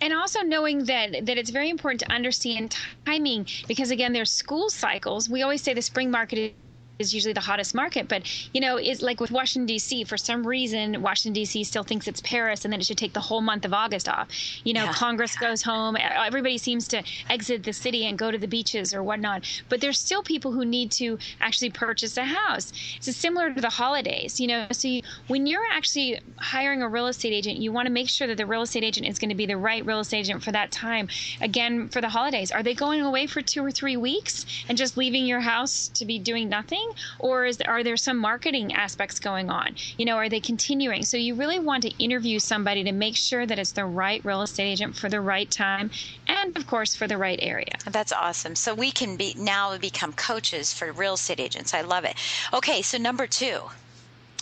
And 0.00 0.12
also 0.12 0.40
knowing 0.40 0.84
that 0.86 1.26
that 1.26 1.38
it's 1.38 1.50
very 1.50 1.70
important 1.70 2.00
to 2.00 2.10
understand 2.12 2.76
timing 3.06 3.46
because 3.68 3.90
again 3.90 4.12
there's 4.12 4.32
school 4.32 4.68
cycles. 4.70 5.28
We 5.28 5.42
always 5.42 5.62
say 5.62 5.74
the 5.74 5.82
spring 5.82 6.10
market 6.10 6.54
is 6.98 7.14
usually 7.14 7.32
the 7.32 7.40
hottest 7.40 7.74
market. 7.74 8.08
But 8.08 8.22
you 8.52 8.60
know, 8.60 8.76
it's 8.76 9.02
like 9.02 9.20
with 9.20 9.30
Washington 9.30 9.66
D.C. 9.66 10.04
For 10.04 10.16
some 10.16 10.46
reason, 10.46 11.02
Washington 11.02 11.32
D.C. 11.34 11.64
still 11.64 11.82
thinks 11.82 12.06
it's 12.06 12.20
Paris, 12.20 12.64
and 12.64 12.72
then 12.72 12.80
it 12.80 12.86
should 12.86 12.98
take 12.98 13.12
the 13.12 13.20
whole 13.20 13.40
month 13.40 13.64
of 13.64 13.72
August 13.72 14.08
off. 14.08 14.28
You 14.64 14.72
know, 14.74 14.84
yeah. 14.84 14.92
Congress 14.92 15.36
goes 15.36 15.62
home. 15.62 15.96
Everybody 15.98 16.58
seems 16.58 16.88
to 16.88 17.02
exit 17.28 17.64
the 17.64 17.72
city 17.72 18.06
and 18.06 18.18
go 18.18 18.30
to 18.30 18.38
the 18.38 18.48
beaches 18.48 18.94
or 18.94 19.02
whatnot. 19.02 19.44
But 19.68 19.80
there's 19.80 19.98
still 19.98 20.22
people 20.22 20.52
who 20.52 20.64
need 20.64 20.90
to 20.92 21.18
actually 21.40 21.70
purchase 21.70 22.16
a 22.16 22.24
house. 22.24 22.72
It's 22.96 23.16
similar 23.16 23.52
to 23.52 23.60
the 23.60 23.70
holidays. 23.70 24.40
You 24.40 24.46
know, 24.48 24.66
so 24.72 24.88
you, 24.88 25.02
when 25.28 25.46
you're 25.46 25.66
actually 25.70 26.20
hiring 26.38 26.82
a 26.82 26.88
real 26.88 27.06
estate 27.06 27.32
agent, 27.32 27.58
you 27.58 27.72
want 27.72 27.86
to 27.86 27.92
make 27.92 28.08
sure 28.08 28.26
that 28.26 28.36
the 28.36 28.46
real 28.46 28.62
estate 28.62 28.84
agent 28.84 29.06
is 29.06 29.18
going 29.18 29.30
to 29.30 29.34
be 29.34 29.46
the 29.46 29.56
right 29.56 29.84
real 29.84 30.00
estate 30.00 30.20
agent 30.20 30.42
for 30.42 30.52
that 30.52 30.70
time. 30.70 31.08
Again, 31.40 31.88
for 31.88 32.00
the 32.00 32.08
holidays, 32.08 32.50
are 32.50 32.62
they 32.62 32.74
going 32.74 33.02
away 33.02 33.26
for 33.26 33.42
two 33.42 33.64
or 33.64 33.70
three 33.70 33.96
weeks 33.96 34.46
and 34.68 34.78
just 34.78 34.96
leaving 34.96 35.26
your 35.26 35.40
house 35.40 35.88
to 35.88 36.04
be 36.04 36.18
doing 36.18 36.48
nothing? 36.48 36.81
Or 37.18 37.46
is 37.46 37.60
are 37.62 37.82
there 37.82 37.96
some 37.96 38.18
marketing 38.18 38.74
aspects 38.74 39.18
going 39.18 39.50
on? 39.50 39.76
You 39.96 40.04
know, 40.04 40.16
are 40.16 40.28
they 40.28 40.40
continuing? 40.40 41.04
So 41.04 41.16
you 41.16 41.34
really 41.34 41.58
want 41.58 41.82
to 41.84 41.90
interview 42.02 42.38
somebody 42.38 42.84
to 42.84 42.92
make 42.92 43.16
sure 43.16 43.46
that 43.46 43.58
it's 43.58 43.72
the 43.72 43.84
right 43.84 44.24
real 44.24 44.42
estate 44.42 44.70
agent 44.70 44.96
for 44.96 45.08
the 45.08 45.20
right 45.20 45.50
time 45.50 45.90
and 46.26 46.56
of 46.56 46.66
course 46.66 46.94
for 46.94 47.06
the 47.06 47.18
right 47.18 47.38
area. 47.42 47.74
That's 47.90 48.12
awesome. 48.12 48.54
So 48.54 48.74
we 48.74 48.90
can 48.90 49.16
be 49.16 49.34
now 49.38 49.76
become 49.78 50.12
coaches 50.12 50.72
for 50.72 50.92
real 50.92 51.14
estate 51.14 51.40
agents. 51.40 51.74
I 51.74 51.82
love 51.82 52.04
it. 52.04 52.16
Okay, 52.52 52.82
so 52.82 52.98
number 52.98 53.26
2. 53.26 53.60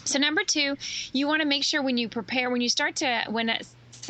So 0.05 0.19
number 0.19 0.43
2, 0.45 0.77
you 1.13 1.27
want 1.27 1.43
to 1.43 1.47
make 1.49 1.63
sure 1.63 1.83
when 1.83 1.99
you 1.99 2.09
prepare 2.09 2.51
when 2.51 2.61
you 2.61 2.69
start 2.69 2.97
to 2.97 3.25
when 3.29 3.51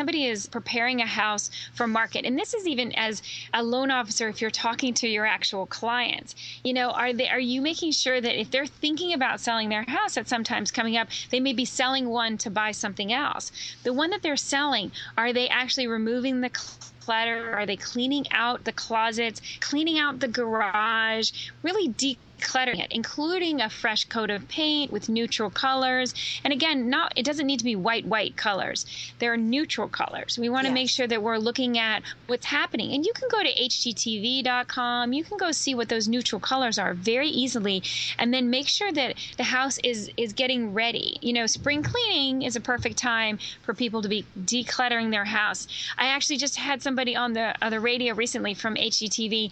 somebody 0.01 0.25
is 0.25 0.47
preparing 0.47 1.03
a 1.03 1.07
house 1.07 1.51
for 1.75 1.87
market, 1.87 2.25
and 2.25 2.39
this 2.39 2.55
is 2.55 2.67
even 2.67 2.91
as 2.93 3.23
a 3.53 3.63
loan 3.63 3.91
officer, 3.91 4.31
if 4.31 4.41
you're 4.41 4.51
talking 4.51 4.95
to 4.95 5.07
your 5.07 5.27
actual 5.27 5.67
clients, 5.67 6.35
you 6.65 6.73
know, 6.73 6.89
are 6.93 7.13
they 7.13 7.29
are 7.29 7.39
you 7.39 7.61
making 7.61 7.93
sure 7.93 8.19
that 8.19 8.41
if 8.41 8.51
they're 8.51 8.65
thinking 8.65 9.13
about 9.13 9.41
selling 9.41 9.69
their 9.69 9.85
house 9.87 10.17
at 10.17 10.27
sometimes 10.27 10.71
coming 10.71 10.97
up, 10.97 11.09
they 11.29 11.39
may 11.39 11.53
be 11.53 11.67
selling 11.67 12.09
one 12.09 12.39
to 12.39 12.49
buy 12.49 12.71
something 12.71 13.13
else. 13.13 13.53
The 13.83 13.93
one 13.93 14.09
that 14.09 14.23
they're 14.23 14.39
selling, 14.39 14.91
are 15.19 15.35
they 15.35 15.51
actually 15.51 15.87
removing 15.87 16.41
the 16.41 16.49
clutter? 16.49 17.53
Are 17.55 17.67
they 17.67 17.77
cleaning 17.77 18.25
out 18.31 18.65
the 18.65 18.73
closets, 18.73 19.43
cleaning 19.61 19.99
out 19.99 20.21
the 20.21 20.29
garage, 20.29 21.51
really 21.63 21.89
de 21.89 22.17
decluttering 22.41 22.81
it, 22.81 22.89
including 22.91 23.61
a 23.61 23.69
fresh 23.69 24.05
coat 24.05 24.31
of 24.31 24.47
paint 24.49 24.91
with 24.91 25.09
neutral 25.09 25.51
colors. 25.51 26.15
And 26.45 26.53
again, 26.53 26.89
not 26.89 27.13
it 27.17 27.25
doesn't 27.25 27.47
need 27.47 27.59
to 27.59 27.65
be 27.65 27.77
white 27.77 28.07
white 28.07 28.37
colors. 28.37 28.87
There 29.19 29.33
are 29.33 29.37
neutral 29.37 29.89
colors. 29.89 30.39
We 30.39 30.49
want 30.49 30.65
to 30.65 30.71
yes. 30.71 30.75
make 30.75 30.91
sure 30.91 31.07
that 31.07 31.23
we're 31.23 31.39
looking 31.39 31.79
at 31.79 32.03
what's 32.27 32.47
happening. 32.47 32.93
And 32.93 33.05
you 33.05 33.13
can 33.13 33.29
go 33.31 33.43
to 33.43 33.49
hgtv.com. 33.49 35.13
You 35.13 35.25
can 35.25 35.39
go 35.39 35.53
see 35.53 35.75
what 35.75 35.89
those 35.89 36.09
neutral 36.09 36.41
colors 36.41 36.79
are 36.79 36.95
very 36.95 37.29
easily 37.29 37.83
and 38.19 38.33
then 38.33 38.51
make 38.51 38.69
sure 38.69 38.93
that 38.93 39.17
the 39.37 39.45
house 39.45 39.79
is 39.85 40.11
is 40.17 40.33
getting 40.33 40.75
ready. 40.75 41.19
You 41.21 41.33
know, 41.33 41.47
spring 41.47 41.83
cleaning 41.83 42.43
is 42.43 42.57
a 42.57 42.61
perfect 42.61 42.97
time 42.97 43.39
for 43.63 43.75
people 43.75 44.03
to 44.03 44.09
be 44.09 44.25
decluttering 44.39 45.11
their 45.11 45.25
house. 45.25 45.67
I 45.99 46.07
actually 46.07 46.39
just 46.39 46.57
had 46.57 46.83
somebody 46.83 47.17
on 47.17 47.33
the 47.33 47.55
on 47.65 47.71
the 47.71 47.81
radio 47.81 48.15
recently 48.15 48.55
from 48.55 48.75
HGTV 48.77 49.51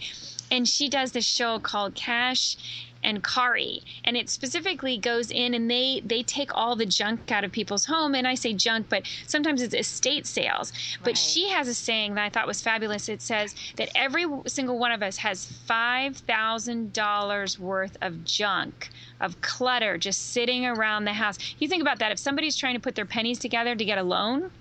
and 0.51 0.67
she 0.67 0.89
does 0.89 1.11
this 1.11 1.25
show 1.25 1.59
called 1.59 1.95
Cash 1.95 2.57
and 3.03 3.23
Cari, 3.23 3.83
and 4.03 4.17
it 4.17 4.29
specifically 4.29 4.97
goes 4.97 5.31
in 5.31 5.53
and 5.53 5.69
they 5.69 6.01
they 6.05 6.23
take 6.23 6.55
all 6.55 6.75
the 6.75 6.85
junk 6.85 7.31
out 7.31 7.43
of 7.43 7.51
people's 7.51 7.85
home. 7.85 8.15
And 8.15 8.27
I 8.27 8.35
say 8.35 8.53
junk, 8.53 8.87
but 8.89 9.03
sometimes 9.27 9.61
it's 9.61 9.73
estate 9.73 10.25
sales. 10.27 10.71
Right. 10.71 11.05
But 11.05 11.17
she 11.17 11.49
has 11.49 11.67
a 11.67 11.73
saying 11.73 12.15
that 12.15 12.25
I 12.25 12.29
thought 12.29 12.47
was 12.47 12.61
fabulous. 12.61 13.09
It 13.09 13.21
says 13.21 13.55
that 13.77 13.89
every 13.95 14.25
single 14.47 14.77
one 14.77 14.91
of 14.91 15.01
us 15.01 15.17
has 15.17 15.45
five 15.45 16.17
thousand 16.17 16.93
dollars 16.93 17.59
worth 17.59 17.97
of 18.01 18.23
junk 18.25 18.89
of 19.21 19.39
clutter 19.41 19.97
just 19.97 20.31
sitting 20.31 20.65
around 20.65 21.05
the 21.05 21.13
house. 21.13 21.37
You 21.59 21.67
think 21.67 21.81
about 21.81 21.99
that. 21.99 22.11
If 22.11 22.19
somebody's 22.19 22.55
trying 22.55 22.75
to 22.75 22.79
put 22.79 22.95
their 22.95 23.05
pennies 23.05 23.39
together 23.39 23.75
to 23.75 23.85
get 23.85 23.97
a 23.97 24.03
loan, 24.03 24.51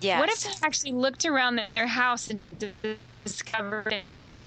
yes. 0.00 0.20
what 0.20 0.28
if 0.28 0.42
they 0.42 0.66
actually 0.66 0.92
looked 0.92 1.24
around 1.24 1.60
their 1.74 1.86
house 1.86 2.30
and 2.30 2.40
discovered 3.24 4.02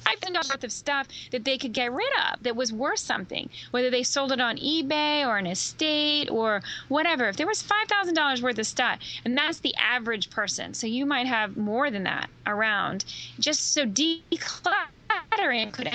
$5,000 0.08 0.50
worth 0.50 0.64
of 0.64 0.72
stuff 0.72 1.08
that 1.32 1.46
they 1.46 1.58
could 1.58 1.74
get 1.74 1.92
rid 1.92 2.12
of 2.32 2.44
that 2.44 2.56
was 2.56 2.72
worth 2.72 3.00
something, 3.00 3.50
whether 3.72 3.90
they 3.90 4.04
sold 4.04 4.32
it 4.32 4.42
on 4.42 4.58
eBay 4.58 5.26
or 5.26 5.38
an 5.38 5.48
estate 5.48 6.30
or 6.30 6.62
whatever. 6.88 7.28
If 7.28 7.38
there 7.38 7.48
was 7.48 7.64
$5,000 7.64 8.42
worth 8.42 8.60
of 8.60 8.68
stuff, 8.68 9.00
and 9.26 9.38
that's 9.38 9.60
the 9.60 9.76
average 9.76 10.30
person, 10.30 10.74
so 10.74 10.88
you 10.88 11.06
might 11.06 11.28
have 11.28 11.58
more 11.58 11.92
than 11.92 12.04
that 12.04 12.30
around, 12.46 13.06
just 13.40 13.74
so 13.74 13.86
decluttering 13.86 15.72
could 15.72 15.92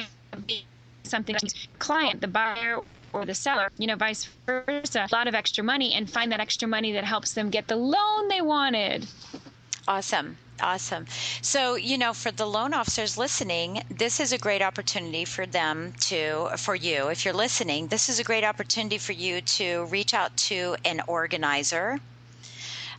be 0.47 0.65
something 1.05 1.37
client, 1.79 2.21
the 2.21 2.29
buyer 2.29 2.81
or 3.13 3.27
the 3.27 3.35
seller, 3.35 3.69
you 3.77 3.87
know, 3.87 3.97
vice 3.97 4.29
versa, 4.47 5.07
a 5.11 5.15
lot 5.15 5.29
of 5.29 5.35
extra 5.35 5.63
money 5.63 5.93
and 5.95 6.09
find 6.09 6.33
that 6.33 6.41
extra 6.41 6.67
money 6.67 6.93
that 6.93 7.05
helps 7.05 7.35
them 7.35 7.51
get 7.51 7.69
the 7.69 7.77
loan 7.77 8.29
they 8.29 8.41
wanted. 8.41 9.07
Awesome. 9.87 10.39
Awesome. 10.63 11.07
So, 11.43 11.75
you 11.75 11.99
know, 11.99 12.15
for 12.15 12.31
the 12.31 12.47
loan 12.47 12.73
officers 12.73 13.19
listening, 13.19 13.83
this 13.91 14.21
is 14.21 14.33
a 14.33 14.39
great 14.39 14.63
opportunity 14.63 15.25
for 15.25 15.45
them 15.45 15.93
to, 16.03 16.51
for 16.57 16.77
you, 16.77 17.09
if 17.09 17.25
you're 17.25 17.35
listening, 17.35 17.89
this 17.89 18.09
is 18.09 18.21
a 18.21 18.25
great 18.25 18.45
opportunity 18.45 18.97
for 18.99 19.13
you 19.13 19.41
to 19.43 19.87
reach 19.87 20.15
out 20.15 20.37
to 20.49 20.77
an 20.85 21.01
organizer 21.09 21.99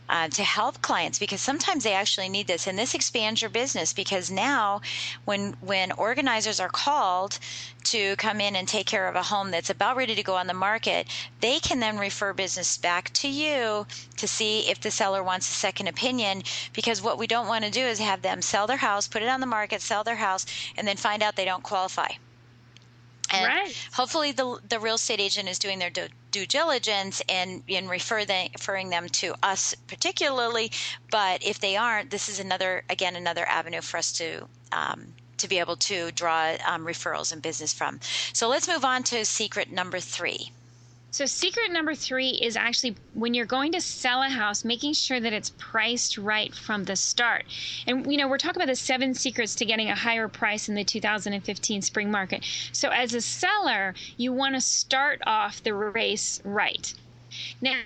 uh, 0.08 0.28
to 0.28 0.42
help 0.42 0.82
clients 0.82 1.18
because 1.18 1.40
sometimes 1.40 1.84
they 1.84 1.94
actually 1.94 2.28
need 2.28 2.46
this. 2.46 2.66
And 2.66 2.78
this 2.78 2.94
expands 2.94 3.40
your 3.40 3.50
business 3.50 3.92
because 3.92 4.30
now 4.30 4.80
when 5.24 5.54
when 5.60 5.92
organizers 5.92 6.60
are 6.60 6.68
called 6.68 7.38
to 7.84 8.16
come 8.16 8.40
in 8.40 8.56
and 8.56 8.66
take 8.66 8.86
care 8.86 9.08
of 9.08 9.14
a 9.14 9.22
home 9.22 9.50
that's 9.50 9.70
about 9.70 9.96
ready 9.96 10.14
to 10.14 10.22
go 10.22 10.34
on 10.34 10.46
the 10.46 10.54
market 10.54 11.06
they 11.40 11.60
can 11.60 11.80
then 11.80 11.98
refer 11.98 12.32
business 12.32 12.78
back 12.78 13.12
to 13.12 13.28
you 13.28 13.86
to 14.16 14.26
see 14.26 14.60
if 14.70 14.80
the 14.80 14.90
seller 14.90 15.22
wants 15.22 15.48
a 15.50 15.54
second 15.54 15.86
opinion 15.86 16.42
because 16.72 17.02
what 17.02 17.18
we 17.18 17.26
don't 17.26 17.46
want 17.46 17.64
to 17.64 17.70
do 17.70 17.84
is 17.84 17.98
have 17.98 18.22
them 18.22 18.40
sell 18.40 18.66
their 18.66 18.78
house 18.78 19.06
put 19.06 19.22
it 19.22 19.28
on 19.28 19.40
the 19.40 19.46
market 19.46 19.82
sell 19.82 20.02
their 20.02 20.16
house 20.16 20.46
and 20.76 20.88
then 20.88 20.96
find 20.96 21.22
out 21.22 21.36
they 21.36 21.44
don't 21.44 21.62
qualify 21.62 22.08
and 23.34 23.46
right. 23.46 23.88
hopefully 23.92 24.32
the 24.32 24.58
the 24.68 24.78
real 24.78 24.94
estate 24.94 25.20
agent 25.20 25.48
is 25.48 25.58
doing 25.58 25.78
their 25.78 25.90
due, 25.90 26.08
due 26.30 26.46
diligence 26.46 27.22
and 27.28 27.62
in 27.68 27.88
refer 27.88 28.24
the, 28.24 28.48
referring 28.54 28.90
them 28.90 29.08
to 29.08 29.34
us 29.42 29.74
particularly. 29.86 30.70
But 31.10 31.44
if 31.44 31.58
they 31.60 31.76
aren't, 31.76 32.10
this 32.10 32.28
is 32.28 32.40
another 32.40 32.84
again 32.88 33.16
another 33.16 33.46
avenue 33.46 33.80
for 33.80 33.98
us 33.98 34.12
to. 34.14 34.48
Um, 34.72 35.14
to 35.36 35.48
be 35.48 35.58
able 35.58 35.76
to 35.76 36.12
draw 36.12 36.56
um, 36.64 36.86
referrals 36.86 37.32
and 37.32 37.42
business 37.42 37.74
from. 37.74 37.98
So 38.32 38.48
let's 38.48 38.68
move 38.68 38.84
on 38.84 39.02
to 39.02 39.24
secret 39.24 39.70
number 39.70 39.98
three. 39.98 40.52
So, 41.14 41.26
secret 41.26 41.70
number 41.70 41.94
three 41.94 42.30
is 42.30 42.56
actually 42.56 42.96
when 43.12 43.34
you're 43.34 43.46
going 43.46 43.70
to 43.70 43.80
sell 43.80 44.20
a 44.20 44.28
house, 44.28 44.64
making 44.64 44.94
sure 44.94 45.20
that 45.20 45.32
it's 45.32 45.52
priced 45.58 46.18
right 46.18 46.52
from 46.52 46.82
the 46.82 46.96
start. 46.96 47.44
And, 47.86 48.10
you 48.10 48.18
know, 48.18 48.26
we're 48.26 48.36
talking 48.36 48.60
about 48.60 48.72
the 48.72 48.74
seven 48.74 49.14
secrets 49.14 49.54
to 49.54 49.64
getting 49.64 49.88
a 49.88 49.94
higher 49.94 50.26
price 50.26 50.68
in 50.68 50.74
the 50.74 50.82
2015 50.82 51.82
spring 51.82 52.10
market. 52.10 52.44
So, 52.72 52.88
as 52.88 53.14
a 53.14 53.20
seller, 53.20 53.94
you 54.16 54.32
want 54.32 54.56
to 54.56 54.60
start 54.60 55.22
off 55.24 55.62
the 55.62 55.72
race 55.72 56.40
right. 56.44 56.92
Now, 57.60 57.82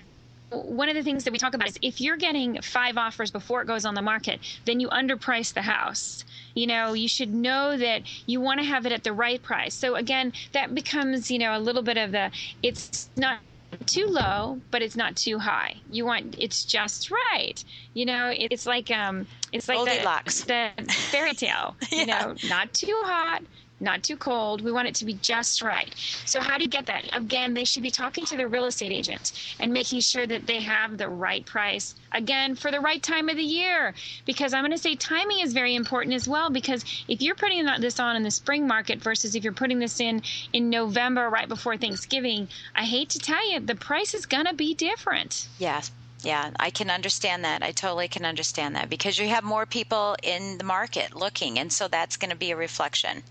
one 0.51 0.89
of 0.89 0.95
the 0.95 1.03
things 1.03 1.23
that 1.23 1.31
we 1.31 1.37
talk 1.37 1.53
about 1.53 1.67
is 1.67 1.77
if 1.81 2.01
you're 2.01 2.17
getting 2.17 2.61
five 2.61 2.97
offers 2.97 3.31
before 3.31 3.61
it 3.61 3.67
goes 3.67 3.85
on 3.85 3.93
the 3.93 4.01
market, 4.01 4.39
then 4.65 4.79
you 4.79 4.89
underprice 4.89 5.53
the 5.53 5.61
house. 5.61 6.23
You 6.55 6.67
know, 6.67 6.93
you 6.93 7.07
should 7.07 7.33
know 7.33 7.77
that 7.77 8.03
you 8.25 8.41
want 8.41 8.59
to 8.59 8.65
have 8.65 8.85
it 8.85 8.91
at 8.91 9.03
the 9.03 9.13
right 9.13 9.41
price. 9.41 9.73
So 9.73 9.95
again, 9.95 10.33
that 10.53 10.73
becomes, 10.73 11.29
you 11.29 11.39
know, 11.39 11.55
a 11.55 11.59
little 11.59 11.83
bit 11.83 11.97
of 11.97 12.11
the 12.11 12.31
it's 12.63 13.09
not 13.15 13.39
too 13.85 14.07
low, 14.07 14.59
but 14.71 14.81
it's 14.81 14.95
not 14.95 15.15
too 15.15 15.37
high. 15.37 15.75
You 15.91 16.05
want 16.05 16.35
it's 16.39 16.65
just 16.65 17.11
right. 17.11 17.63
You 17.93 18.05
know, 18.05 18.33
it's 18.33 18.65
like 18.65 18.89
um, 18.89 19.27
it's 19.53 19.67
like 19.67 19.77
the, 19.85 20.71
the 20.85 20.91
fairy 20.91 21.33
tale. 21.33 21.75
yeah. 21.91 21.99
You 21.99 22.05
know, 22.07 22.35
not 22.47 22.73
too 22.73 22.99
hot, 23.03 23.43
not 23.79 24.03
too 24.03 24.17
cold. 24.17 24.61
We 24.61 24.71
want 24.71 24.87
it 24.87 24.95
to 24.95 25.05
be 25.05 25.13
just 25.13 25.61
right. 25.61 25.93
So, 26.25 26.39
how 26.39 26.57
do 26.57 26.63
you 26.63 26.69
get 26.69 26.85
that? 26.87 27.15
Again, 27.15 27.53
they 27.53 27.63
should 27.63 27.83
be 27.83 27.91
talking 27.91 28.25
to 28.25 28.37
their 28.37 28.47
real 28.47 28.65
estate 28.65 28.91
agent 28.91 29.31
and 29.59 29.73
making 29.73 30.01
sure 30.01 30.27
that 30.27 30.47
they 30.47 30.59
have 30.61 30.97
the 30.97 31.09
right 31.09 31.45
price, 31.45 31.95
again, 32.11 32.55
for 32.55 32.71
the 32.71 32.79
right 32.79 33.01
time 33.01 33.29
of 33.29 33.37
the 33.37 33.43
year. 33.43 33.93
Because 34.25 34.53
I'm 34.53 34.63
going 34.63 34.71
to 34.71 34.77
say 34.77 34.95
timing 34.95 35.39
is 35.39 35.53
very 35.53 35.75
important 35.75 36.15
as 36.15 36.27
well. 36.27 36.49
Because 36.49 36.83
if 37.07 37.21
you're 37.21 37.35
putting 37.35 37.65
this 37.79 37.99
on 37.99 38.15
in 38.15 38.23
the 38.23 38.31
spring 38.31 38.67
market 38.67 38.99
versus 38.99 39.35
if 39.35 39.43
you're 39.43 39.53
putting 39.53 39.79
this 39.79 39.99
in 39.99 40.21
in 40.53 40.69
November 40.69 41.29
right 41.29 41.47
before 41.47 41.77
Thanksgiving, 41.77 42.47
I 42.75 42.83
hate 42.83 43.09
to 43.09 43.19
tell 43.19 43.49
you, 43.51 43.59
the 43.59 43.75
price 43.75 44.13
is 44.13 44.25
going 44.25 44.45
to 44.45 44.53
be 44.53 44.73
different. 44.73 45.47
Yes. 45.57 45.91
Yeah, 46.21 46.51
I 46.59 46.69
can 46.69 46.89
understand 46.89 47.45
that. 47.45 47.63
I 47.63 47.71
totally 47.71 48.09
can 48.09 48.25
understand 48.25 48.75
that 48.75 48.89
because 48.89 49.17
you 49.17 49.29
have 49.29 49.43
more 49.43 49.65
people 49.65 50.17
in 50.21 50.57
the 50.57 50.65
market 50.65 51.15
looking, 51.15 51.57
and 51.57 51.71
so 51.71 51.87
that's 51.87 52.17
going 52.17 52.31
to 52.31 52.35
be 52.35 52.51
a 52.51 52.57
reflection. 52.57 53.23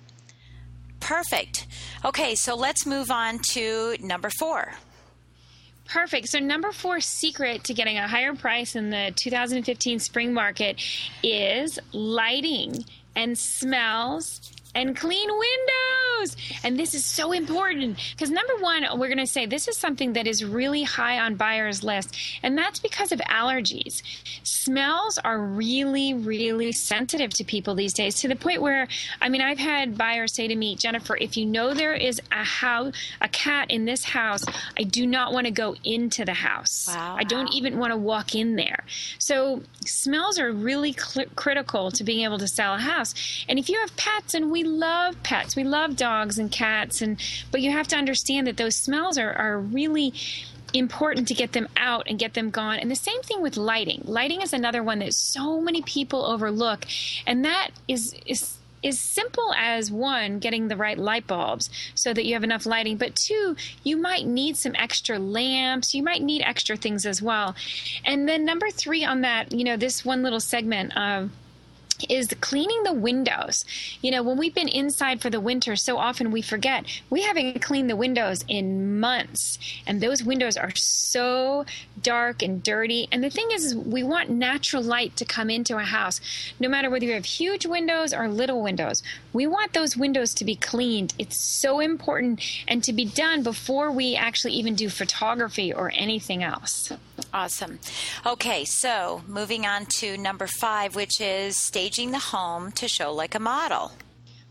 Perfect. 1.01 1.67
Okay, 2.05 2.35
so 2.35 2.55
let's 2.55 2.87
move 2.87 3.11
on 3.11 3.39
to 3.51 3.97
number 4.01 4.31
four. 4.31 4.75
Perfect. 5.89 6.29
So, 6.29 6.39
number 6.39 6.71
four 6.71 7.01
secret 7.01 7.65
to 7.65 7.75
getting 7.75 7.97
a 7.97 8.07
higher 8.07 8.35
price 8.35 8.77
in 8.77 8.91
the 8.91 9.13
2015 9.17 9.99
spring 10.01 10.35
market 10.35 10.83
is 11.23 11.79
lighting 11.93 12.85
and 13.17 13.39
smells 13.39 14.53
and 14.75 14.95
clean 14.95 15.29
windows. 15.31 16.08
And 16.65 16.79
this 16.79 16.95
is 16.95 17.05
so 17.05 17.33
important 17.33 17.99
because 18.13 18.31
number 18.31 18.57
one, 18.61 18.85
we're 18.99 19.09
going 19.09 19.19
to 19.19 19.27
say 19.27 19.47
this 19.47 19.69
is 19.69 19.77
something 19.77 20.15
that 20.15 20.27
is 20.27 20.45
really 20.45 20.83
high 20.83 21.19
on 21.19 21.35
buyers' 21.37 21.83
list, 21.83 22.17
and 22.43 22.57
that's 22.57 22.79
because 22.79 23.13
of 23.13 23.21
allergies. 23.21 24.03
Smells 24.43 25.19
are 25.19 25.39
really, 25.41 26.15
really 26.15 26.73
sensitive 26.73 27.31
to 27.31 27.45
people 27.45 27.75
these 27.75 27.93
days 27.93 28.21
to 28.21 28.29
the 28.29 28.37
point 28.37 28.63
where, 28.63 28.89
I 29.21 29.29
mean, 29.29 29.41
I've 29.41 29.59
had 29.59 29.97
buyers 29.97 30.35
say 30.35 30.49
to 30.49 30.57
me, 30.57 30.77
Jennifer, 30.77 31.17
if 31.17 31.37
you 31.37 31.47
know 31.47 31.75
there 31.75 31.95
is 31.95 32.21
a 32.33 32.45
house, 32.45 32.95
a 33.21 33.29
cat 33.29 33.71
in 33.71 33.85
this 33.85 34.05
house, 34.05 34.45
I 34.79 34.83
do 34.83 35.07
not 35.07 35.33
want 35.33 35.47
to 35.47 35.53
go 35.53 35.77
into 35.85 36.25
the 36.25 36.35
house. 36.35 36.87
Wow. 36.89 37.17
I 37.19 37.25
don't 37.25 37.53
even 37.55 37.79
want 37.79 37.93
to 37.93 37.97
walk 37.97 38.35
in 38.35 38.57
there. 38.57 38.85
So 39.19 39.63
smells 39.85 40.39
are 40.39 40.51
really 40.53 40.93
cl- 40.93 41.29
critical 41.37 41.91
to 41.93 42.05
being 42.05 42.25
able 42.25 42.39
to 42.39 42.49
sell 42.49 42.75
a 42.75 42.79
house. 42.79 43.15
And 43.49 43.59
if 43.59 43.69
you 43.69 43.79
have 43.79 43.97
pets, 43.97 44.35
and 44.35 44.51
we 44.51 44.63
love 44.65 45.23
pets, 45.23 45.57
we 45.57 45.65
love 45.65 45.97
dogs 45.97 46.08
and 46.39 46.51
cats, 46.51 47.03
and 47.03 47.21
but 47.51 47.61
you 47.61 47.71
have 47.71 47.89
to 47.89 47.97
understand 47.97 48.47
that 48.47 48.57
those 48.57 48.77
smells 48.77 49.19
are, 49.19 49.33
are 49.33 49.59
really 49.59 50.13
important 50.75 51.29
to 51.29 51.35
get 51.35 51.53
them 51.53 51.69
out 51.77 52.07
and 52.07 52.19
get 52.19 52.35
them 52.35 52.51
gone. 52.51 52.79
And 52.79 52.91
the 52.91 52.97
same 52.97 53.23
thing 53.23 53.41
with 53.41 53.57
lighting. 53.57 54.03
Lighting 54.05 54.43
is 54.43 54.53
another 54.53 54.83
one 54.83 54.99
that 54.99 55.15
so 55.15 55.61
many 55.61 55.83
people 55.83 56.25
overlook, 56.25 56.87
and 57.27 57.45
that 57.45 57.71
is 57.87 58.15
is 58.27 58.59
is 58.83 58.99
simple 58.99 59.53
as 59.57 59.91
one 59.91 60.39
getting 60.39 60.69
the 60.69 60.77
right 60.77 60.99
light 60.99 61.27
bulbs 61.27 61.69
so 61.95 62.13
that 62.15 62.25
you 62.25 62.35
have 62.35 62.45
enough 62.45 62.65
lighting 62.65 62.97
but 62.97 63.17
two 63.17 63.57
you 63.83 63.97
might 63.97 64.25
need 64.25 64.57
some 64.57 64.73
extra 64.77 65.19
lamps 65.19 65.95
you 65.95 66.03
might 66.03 66.23
need 66.23 66.43
extra 66.43 66.77
things 66.77 67.05
as 67.05 67.21
well 67.21 67.57
and 68.05 68.29
then 68.29 68.45
number 68.45 68.71
three 68.71 69.05
on 69.05 69.23
that 69.23 69.53
you 69.53 69.65
know 69.65 69.77
this 69.77 70.05
one 70.05 70.23
little 70.23 70.39
segment 70.39 70.97
of 70.97 71.31
is 72.09 72.29
cleaning 72.41 72.83
the 72.85 72.93
windows. 72.93 73.65
You 74.03 74.11
know, 74.11 74.23
when 74.23 74.39
we've 74.39 74.55
been 74.55 74.69
inside 74.69 75.21
for 75.21 75.31
the 75.31 75.41
winter, 75.41 75.77
so 75.77 75.99
often 75.99 76.31
we 76.31 76.43
forget 76.43 76.85
we 77.11 77.23
haven't 77.23 77.61
cleaned 77.61 77.91
the 77.91 77.97
windows 77.97 78.45
in 78.49 78.99
months. 78.99 79.59
And 79.87 80.01
those 80.01 80.23
windows 80.23 80.57
are 80.57 80.75
so 80.75 81.65
dark 82.03 82.43
and 82.43 82.63
dirty. 82.63 83.09
And 83.13 83.23
the 83.23 83.31
thing 83.31 83.49
is, 83.53 83.59
is 83.59 83.77
we 83.77 84.03
want 84.03 84.31
natural 84.31 84.83
light 84.83 85.17
to 85.17 85.25
come 85.25 85.51
into 85.51 85.77
a 85.77 85.83
house, 85.83 86.21
no 86.59 86.69
matter 86.69 86.91
whether 86.91 87.05
you 87.05 87.15
have 87.15 87.25
huge 87.25 87.67
windows 87.67 88.13
or 88.13 88.29
little 88.29 88.63
windows. 88.63 89.03
We 89.39 89.47
want 89.47 89.73
those 89.73 89.97
windows 89.97 90.35
to 90.35 90.45
be 90.45 90.57
cleaned. 90.57 91.15
It's 91.17 91.39
so 91.39 91.79
important 91.79 92.43
and 92.67 92.83
to 92.83 92.93
be 92.93 93.05
done 93.05 93.45
before 93.45 93.93
we 93.93 94.17
actually 94.17 94.55
even 94.55 94.75
do 94.75 94.89
photography 94.89 95.73
or 95.73 95.93
anything 95.95 96.43
else. 96.43 96.93
Awesome. 97.33 97.79
Okay, 98.27 98.65
so 98.65 99.23
moving 99.29 99.65
on 99.65 99.87
to 100.01 100.19
number 100.19 100.49
five, 100.49 100.97
which 100.97 101.21
is 101.21 101.57
staging 101.57 102.11
the 102.11 102.19
home 102.19 102.73
to 102.73 102.89
show 102.89 103.13
like 103.13 103.37
a 103.37 103.39
model. 103.39 103.93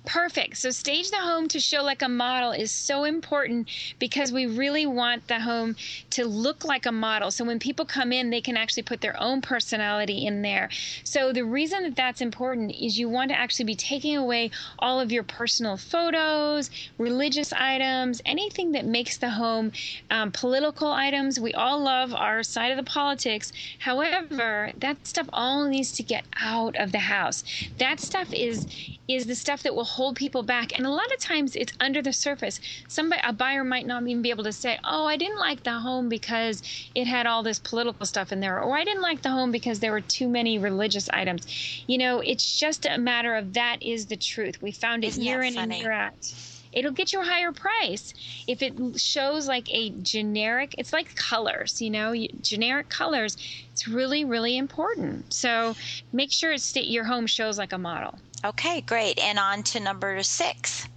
Perfect. 0.08 0.56
So, 0.56 0.70
stage 0.70 1.12
the 1.12 1.18
home 1.18 1.50
to 1.50 1.60
show 1.60 1.84
like 1.84 2.02
a 2.02 2.08
model 2.08 2.52
is 2.52 2.72
so 2.72 3.04
important 3.04 3.68
because 4.00 4.32
we 4.32 4.46
really 4.46 4.86
want 4.86 5.28
the 5.28 5.42
home 5.42 5.76
to 6.12 6.26
look 6.26 6.64
like 6.64 6.86
a 6.86 6.94
model. 6.94 7.30
So, 7.30 7.44
when 7.44 7.60
people 7.60 7.84
come 7.84 8.14
in, 8.14 8.30
they 8.30 8.40
can 8.40 8.56
actually 8.56 8.84
put 8.84 9.02
their 9.02 9.22
own 9.22 9.42
personality 9.42 10.26
in 10.26 10.44
there. 10.44 10.70
So, 11.04 11.34
the 11.34 11.44
reason 11.44 11.84
that 11.84 11.98
that's 11.98 12.22
important 12.22 12.72
is 12.72 12.98
you 12.98 13.10
want 13.10 13.32
to 13.32 13.38
actually 13.38 13.66
be 13.66 13.76
taking 13.76 14.16
away 14.16 14.50
all 14.80 15.02
of 15.02 15.12
your 15.12 15.24
personal 15.24 15.76
photos, 15.76 16.70
religious 16.98 17.52
items, 17.52 18.22
anything 18.26 18.72
that 18.72 18.86
makes 18.86 19.18
the 19.18 19.32
home 19.32 19.74
um, 20.10 20.32
political 20.32 20.90
items. 20.90 21.38
We 21.38 21.54
all 21.54 21.82
love 21.82 22.14
our 22.14 22.44
side 22.44 22.72
of 22.72 22.78
the 22.78 22.90
politics. 22.90 23.52
However, 23.80 24.72
that 24.78 25.06
stuff 25.06 25.28
all 25.34 25.66
needs 25.68 25.92
to 25.94 26.04
get 26.04 26.24
out 26.40 26.78
of 26.78 26.94
the 26.94 27.00
house. 27.00 27.44
That 27.78 28.00
stuff 28.00 28.34
is 28.34 28.68
is 29.08 29.26
the 29.26 29.36
stuff 29.36 29.64
that 29.64 29.74
will 29.74 29.86
hold 29.98 30.16
people 30.16 30.44
back. 30.44 30.72
And 30.78 30.86
a 30.86 30.90
lot 30.92 31.12
of 31.14 31.20
times 31.20 31.56
it's 31.56 31.74
under 31.80 32.02
the 32.02 32.14
surface. 32.14 32.60
Somebody, 32.88 33.22
a 33.26 33.34
buyer 33.34 33.64
might 33.64 33.86
not 33.88 34.04
even 34.08 34.22
be 34.22 34.30
able 34.30 34.44
to 34.46 34.54
say, 34.54 34.80
"Oh, 34.84 35.06
I 35.06 35.18
didn't 35.18 35.40
like 35.40 35.64
the 35.64 35.80
home 35.80 36.08
because 36.10 36.62
it 36.96 37.08
had 37.08 37.26
all 37.26 37.44
this 37.44 37.60
political 37.60 38.06
stuff 38.06 38.32
in 38.32 38.40
there," 38.40 38.62
or 38.62 38.78
"I 38.78 38.84
didn't 38.84 39.02
like 39.10 39.22
the 39.24 39.32
home 39.32 39.52
because 39.52 39.80
there 39.80 39.92
were 39.92 40.02
too 40.02 40.30
many 40.30 40.58
religious 40.60 41.10
items." 41.10 41.46
You 41.88 41.98
know, 41.98 42.20
it's 42.22 42.58
just 42.60 42.86
a 42.86 42.98
matter 42.98 43.36
of 43.36 43.54
that 43.54 43.78
is 43.82 44.08
the 44.08 44.18
truth. 44.18 44.62
We 44.62 44.72
found 44.72 45.04
it 45.04 45.08
Isn't 45.10 45.24
year 45.24 45.42
in 45.44 45.56
funny? 45.56 45.76
and 45.76 45.82
year 45.82 45.92
out. 45.92 46.34
It'll 46.72 46.92
get 46.92 47.14
you 47.14 47.22
a 47.22 47.26
higher 47.26 47.52
price 47.52 48.14
if 48.48 48.62
it 48.62 49.00
shows 49.00 49.48
like 49.48 49.68
a 49.74 49.90
generic. 49.90 50.76
It's 50.78 50.94
like 50.94 51.16
colors, 51.16 51.82
you 51.82 51.90
know, 51.90 52.14
generic 52.42 52.90
colors. 52.90 53.38
It's 53.72 53.88
really, 53.88 54.26
really 54.26 54.58
important. 54.58 55.34
So 55.34 55.76
make 56.12 56.32
sure 56.32 56.54
it's 56.54 56.76
your 56.76 57.06
home 57.06 57.28
shows 57.28 57.58
like 57.58 57.74
a 57.74 57.78
model. 57.78 58.20
Okay, 58.46 58.82
great. 58.82 59.18
And 59.20 59.40
on 59.40 59.64
to 59.64 59.80
number 59.80 60.22
six. 60.24 60.88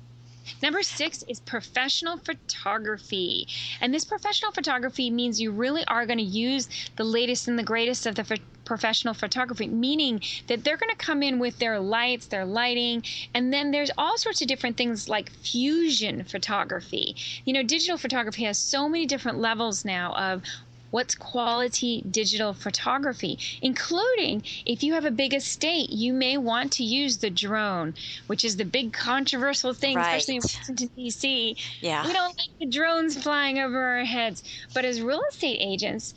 Number 0.62 0.82
six 0.82 1.24
is 1.26 1.40
professional 1.40 2.18
photography. 2.18 3.48
And 3.80 3.94
this 3.94 4.04
professional 4.04 4.52
photography 4.52 5.10
means 5.10 5.40
you 5.40 5.50
really 5.50 5.84
are 5.86 6.04
going 6.04 6.18
to 6.18 6.24
use 6.24 6.68
the 6.96 7.04
latest 7.04 7.48
and 7.48 7.58
the 7.58 7.62
greatest 7.62 8.06
of 8.06 8.14
the 8.14 8.24
professional 8.70 9.14
photography, 9.14 9.66
meaning 9.66 10.22
that 10.46 10.62
they're 10.62 10.76
going 10.76 10.96
to 10.96 11.04
come 11.04 11.24
in 11.24 11.40
with 11.40 11.58
their 11.58 11.80
lights, 11.80 12.28
their 12.28 12.44
lighting, 12.44 13.02
and 13.34 13.52
then 13.52 13.72
there's 13.72 13.90
all 13.98 14.16
sorts 14.16 14.40
of 14.40 14.46
different 14.46 14.76
things 14.76 15.08
like 15.08 15.28
fusion 15.32 16.22
photography. 16.22 17.16
You 17.44 17.52
know, 17.52 17.64
digital 17.64 17.98
photography 17.98 18.44
has 18.44 18.58
so 18.58 18.88
many 18.88 19.06
different 19.06 19.40
levels 19.40 19.84
now 19.84 20.14
of 20.14 20.44
what's 20.90 21.14
quality 21.14 22.02
digital 22.10 22.52
photography, 22.52 23.38
including 23.62 24.42
if 24.66 24.82
you 24.82 24.94
have 24.94 25.04
a 25.04 25.10
big 25.10 25.34
estate, 25.34 25.90
you 25.90 26.12
may 26.12 26.36
want 26.36 26.72
to 26.72 26.84
use 26.84 27.18
the 27.18 27.30
drone, 27.30 27.94
which 28.26 28.44
is 28.44 28.56
the 28.56 28.64
big 28.64 28.92
controversial 28.92 29.72
thing, 29.72 29.98
especially 29.98 30.36
in 30.36 30.42
Washington, 30.42 30.90
D.C. 30.96 31.56
Yeah. 31.80 32.06
We 32.06 32.12
don't 32.12 32.36
like 32.36 32.58
the 32.58 32.66
drones 32.66 33.20
flying 33.22 33.58
over 33.58 33.80
our 33.80 34.04
heads. 34.04 34.42
But 34.74 34.84
as 34.84 35.00
real 35.00 35.22
estate 35.30 35.58
agents, 35.60 36.14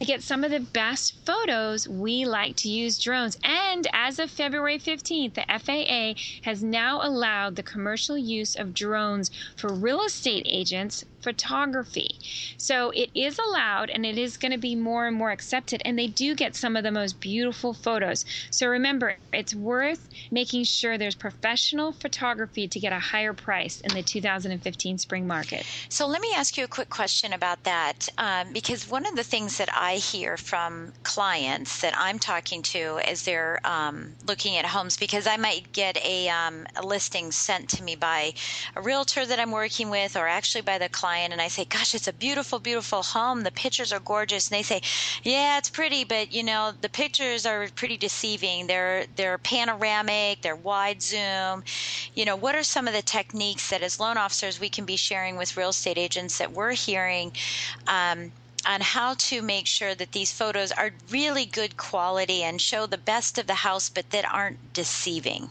to 0.00 0.06
get 0.06 0.22
some 0.22 0.44
of 0.44 0.50
the 0.50 0.60
best 0.60 1.14
photos, 1.24 1.88
we 1.88 2.24
like 2.24 2.56
to 2.56 2.68
use 2.68 2.98
drones. 2.98 3.38
And 3.42 3.86
as 3.92 4.18
of 4.18 4.30
February 4.30 4.78
15th, 4.78 5.34
the 5.34 5.44
FAA 5.48 6.20
has 6.42 6.62
now 6.62 7.00
allowed 7.02 7.56
the 7.56 7.62
commercial 7.62 8.18
use 8.18 8.54
of 8.56 8.74
drones 8.74 9.30
for 9.56 9.72
real 9.72 10.02
estate 10.04 10.46
agents 10.48 11.04
photography. 11.22 12.18
So 12.56 12.90
it 12.90 13.10
is 13.14 13.38
allowed 13.38 13.90
and 13.90 14.04
it 14.04 14.11
it 14.12 14.18
is 14.18 14.36
going 14.36 14.52
to 14.52 14.58
be 14.58 14.76
more 14.76 15.06
and 15.06 15.16
more 15.16 15.30
accepted. 15.30 15.80
And 15.84 15.98
they 15.98 16.06
do 16.06 16.34
get 16.34 16.54
some 16.54 16.76
of 16.76 16.84
the 16.84 16.92
most 16.92 17.18
beautiful 17.20 17.72
photos. 17.72 18.24
So 18.50 18.68
remember, 18.68 19.16
it's 19.32 19.54
worth 19.54 20.08
making 20.30 20.64
sure 20.64 20.98
there's 20.98 21.14
professional 21.14 21.92
photography 21.92 22.68
to 22.68 22.78
get 22.78 22.92
a 22.92 22.98
higher 22.98 23.32
price 23.32 23.80
in 23.80 23.94
the 23.94 24.02
2015 24.02 24.98
spring 24.98 25.26
market. 25.26 25.64
So 25.88 26.06
let 26.06 26.20
me 26.20 26.28
ask 26.36 26.58
you 26.58 26.64
a 26.64 26.68
quick 26.68 26.90
question 26.90 27.32
about 27.32 27.64
that. 27.64 28.08
Um, 28.18 28.52
because 28.52 28.88
one 28.88 29.06
of 29.06 29.16
the 29.16 29.24
things 29.24 29.56
that 29.56 29.70
I 29.74 29.94
hear 29.94 30.36
from 30.36 30.92
clients 31.02 31.80
that 31.80 31.94
I'm 31.96 32.18
talking 32.18 32.60
to 32.62 33.00
as 33.06 33.22
they're 33.22 33.60
um, 33.64 34.12
looking 34.26 34.56
at 34.56 34.66
homes, 34.66 34.98
because 34.98 35.26
I 35.26 35.38
might 35.38 35.72
get 35.72 35.96
a, 36.04 36.28
um, 36.28 36.66
a 36.76 36.84
listing 36.84 37.32
sent 37.32 37.70
to 37.70 37.82
me 37.82 37.96
by 37.96 38.34
a 38.76 38.82
realtor 38.82 39.24
that 39.24 39.40
I'm 39.40 39.50
working 39.50 39.88
with 39.88 40.16
or 40.16 40.28
actually 40.28 40.60
by 40.62 40.76
the 40.76 40.90
client, 40.90 41.32
and 41.32 41.40
I 41.40 41.48
say, 41.48 41.64
Gosh, 41.64 41.94
it's 41.94 42.08
a 42.08 42.12
beautiful, 42.12 42.58
beautiful 42.58 43.02
home. 43.02 43.42
The 43.42 43.50
pictures 43.50 43.92
are 43.92 44.01
gorgeous. 44.04 44.48
And 44.50 44.58
they 44.58 44.62
say, 44.62 44.80
Yeah, 45.22 45.58
it's 45.58 45.70
pretty, 45.70 46.04
but 46.04 46.32
you 46.32 46.42
know, 46.42 46.72
the 46.80 46.88
pictures 46.88 47.46
are 47.46 47.68
pretty 47.74 47.96
deceiving. 47.96 48.66
They're 48.66 49.06
they're 49.16 49.38
panoramic, 49.38 50.42
they're 50.42 50.56
wide 50.56 51.02
zoom. 51.02 51.64
You 52.14 52.24
know, 52.24 52.36
what 52.36 52.54
are 52.54 52.62
some 52.62 52.86
of 52.88 52.94
the 52.94 53.02
techniques 53.02 53.70
that 53.70 53.82
as 53.82 54.00
loan 54.00 54.16
officers 54.16 54.60
we 54.60 54.68
can 54.68 54.84
be 54.84 54.96
sharing 54.96 55.36
with 55.36 55.56
real 55.56 55.70
estate 55.70 55.98
agents 55.98 56.38
that 56.38 56.52
we're 56.52 56.72
hearing? 56.72 57.32
Um, 57.86 58.32
on 58.64 58.80
how 58.80 59.14
to 59.14 59.42
make 59.42 59.66
sure 59.66 59.94
that 59.94 60.12
these 60.12 60.32
photos 60.32 60.70
are 60.72 60.92
really 61.10 61.44
good 61.44 61.76
quality 61.76 62.44
and 62.44 62.60
show 62.60 62.86
the 62.86 62.98
best 62.98 63.36
of 63.38 63.48
the 63.48 63.54
house, 63.54 63.88
but 63.88 64.10
that 64.10 64.24
aren't 64.32 64.72
deceiving. 64.72 65.50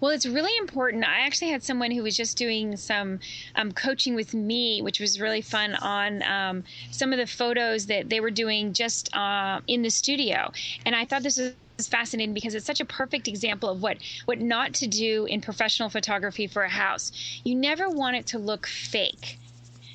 Well, 0.00 0.10
it's 0.10 0.26
really 0.26 0.56
important. 0.58 1.04
I 1.04 1.20
actually 1.20 1.50
had 1.50 1.62
someone 1.62 1.90
who 1.90 2.02
was 2.02 2.16
just 2.16 2.36
doing 2.36 2.76
some 2.76 3.20
um, 3.54 3.72
coaching 3.72 4.14
with 4.14 4.34
me, 4.34 4.82
which 4.82 5.00
was 5.00 5.20
really 5.20 5.42
fun 5.42 5.74
on 5.74 6.22
um, 6.22 6.64
some 6.90 7.12
of 7.12 7.18
the 7.18 7.26
photos 7.26 7.86
that 7.86 8.08
they 8.08 8.20
were 8.20 8.30
doing 8.30 8.72
just 8.72 9.14
uh, 9.14 9.60
in 9.66 9.82
the 9.82 9.90
studio. 9.90 10.52
And 10.84 10.94
I 10.94 11.04
thought 11.04 11.22
this 11.22 11.38
was 11.38 11.88
fascinating 11.88 12.34
because 12.34 12.54
it's 12.54 12.66
such 12.66 12.80
a 12.80 12.84
perfect 12.84 13.28
example 13.28 13.68
of 13.68 13.82
what 13.82 13.98
what 14.26 14.40
not 14.40 14.74
to 14.74 14.86
do 14.86 15.26
in 15.26 15.40
professional 15.40 15.88
photography 15.88 16.46
for 16.46 16.62
a 16.62 16.68
house. 16.68 17.40
You 17.44 17.54
never 17.54 17.88
want 17.88 18.16
it 18.16 18.26
to 18.28 18.38
look 18.38 18.66
fake 18.66 19.38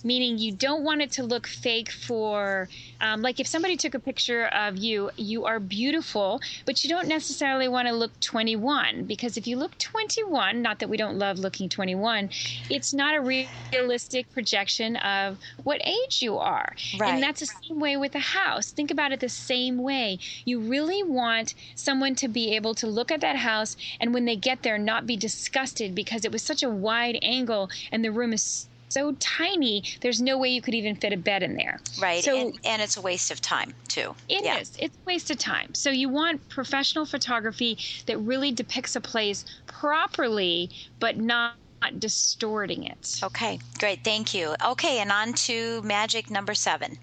meaning 0.07 0.37
you 0.37 0.51
don't 0.51 0.83
want 0.83 1.01
it 1.01 1.11
to 1.11 1.23
look 1.23 1.45
fake 1.45 1.91
for 1.91 2.69
um, 3.01 3.21
like 3.21 3.39
if 3.39 3.47
somebody 3.47 3.75
took 3.77 3.93
a 3.93 3.99
picture 3.99 4.45
of 4.47 4.77
you 4.77 5.11
you 5.17 5.45
are 5.45 5.59
beautiful 5.59 6.39
but 6.65 6.83
you 6.83 6.89
don't 6.89 7.07
necessarily 7.07 7.67
want 7.67 7.87
to 7.87 7.93
look 7.93 8.17
21 8.21 9.03
because 9.03 9.37
if 9.37 9.45
you 9.45 9.57
look 9.57 9.77
21 9.77 10.61
not 10.61 10.79
that 10.79 10.89
we 10.89 10.97
don't 10.97 11.17
love 11.17 11.37
looking 11.37 11.67
21 11.69 12.29
it's 12.69 12.93
not 12.93 13.15
a 13.15 13.21
realistic 13.21 14.31
projection 14.31 14.95
of 14.97 15.37
what 15.63 15.81
age 15.83 16.21
you 16.21 16.37
are. 16.37 16.75
Right. 16.97 17.13
and 17.13 17.23
that's 17.23 17.39
the 17.39 17.47
same 17.47 17.79
way 17.79 17.97
with 17.97 18.15
a 18.15 18.19
house. 18.19 18.71
Think 18.71 18.91
about 18.91 19.11
it 19.11 19.19
the 19.19 19.29
same 19.29 19.77
way. 19.77 20.19
You 20.45 20.59
really 20.59 21.03
want 21.03 21.53
someone 21.75 22.15
to 22.15 22.27
be 22.27 22.55
able 22.55 22.75
to 22.75 22.87
look 22.87 23.11
at 23.11 23.21
that 23.21 23.35
house 23.37 23.75
and 23.99 24.13
when 24.13 24.25
they 24.25 24.35
get 24.35 24.63
there 24.63 24.77
not 24.77 25.05
be 25.05 25.17
disgusted 25.17 25.95
because 25.95 26.25
it 26.25 26.31
was 26.31 26.43
such 26.43 26.63
a 26.63 26.69
wide 26.69 27.19
angle 27.21 27.69
and 27.91 28.03
the 28.03 28.11
room 28.11 28.33
is 28.33 28.67
so 28.89 29.13
tiny, 29.19 29.83
there's 30.01 30.21
no 30.21 30.37
way 30.37 30.49
you 30.49 30.61
could 30.61 30.73
even 30.73 30.95
fit 30.95 31.13
a 31.13 31.17
bed 31.17 31.43
in 31.43 31.55
there. 31.55 31.79
Right. 31.99 32.23
So, 32.23 32.37
and, 32.37 32.59
and 32.63 32.81
it's 32.81 32.97
a 32.97 33.01
waste 33.01 33.31
of 33.31 33.41
time, 33.41 33.73
too. 33.87 34.15
It 34.29 34.43
yeah. 34.43 34.59
is. 34.59 34.71
It's 34.79 34.95
a 34.95 35.05
waste 35.05 35.29
of 35.31 35.37
time. 35.37 35.73
So 35.73 35.89
you 35.89 36.09
want 36.09 36.47
professional 36.49 37.05
photography 37.05 37.77
that 38.05 38.17
really 38.17 38.51
depicts 38.51 38.95
a 38.95 39.01
place 39.01 39.45
properly, 39.65 40.69
but 40.99 41.17
not 41.17 41.55
distorting 41.99 42.83
it. 42.83 43.19
Okay, 43.23 43.59
great. 43.77 44.03
Thank 44.03 44.33
you. 44.33 44.55
Okay, 44.65 44.99
and 44.99 45.11
on 45.11 45.33
to 45.33 45.81
magic 45.83 46.31
number 46.31 46.53
seven. 46.53 46.97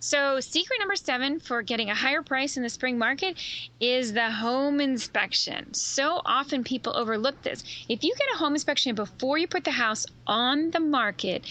So, 0.00 0.40
secret 0.40 0.78
number 0.78 0.96
seven 0.96 1.40
for 1.40 1.62
getting 1.62 1.90
a 1.90 1.94
higher 1.94 2.22
price 2.22 2.56
in 2.56 2.62
the 2.62 2.68
spring 2.68 2.98
market 2.98 3.38
is 3.80 4.12
the 4.12 4.30
home 4.30 4.80
inspection. 4.80 5.72
So 5.74 6.20
often 6.24 6.64
people 6.64 6.96
overlook 6.96 7.42
this. 7.42 7.62
If 7.88 8.02
you 8.02 8.14
get 8.16 8.28
a 8.34 8.38
home 8.38 8.54
inspection 8.54 8.94
before 8.94 9.38
you 9.38 9.46
put 9.46 9.64
the 9.64 9.70
house 9.70 10.06
on 10.26 10.70
the 10.70 10.80
market, 10.80 11.44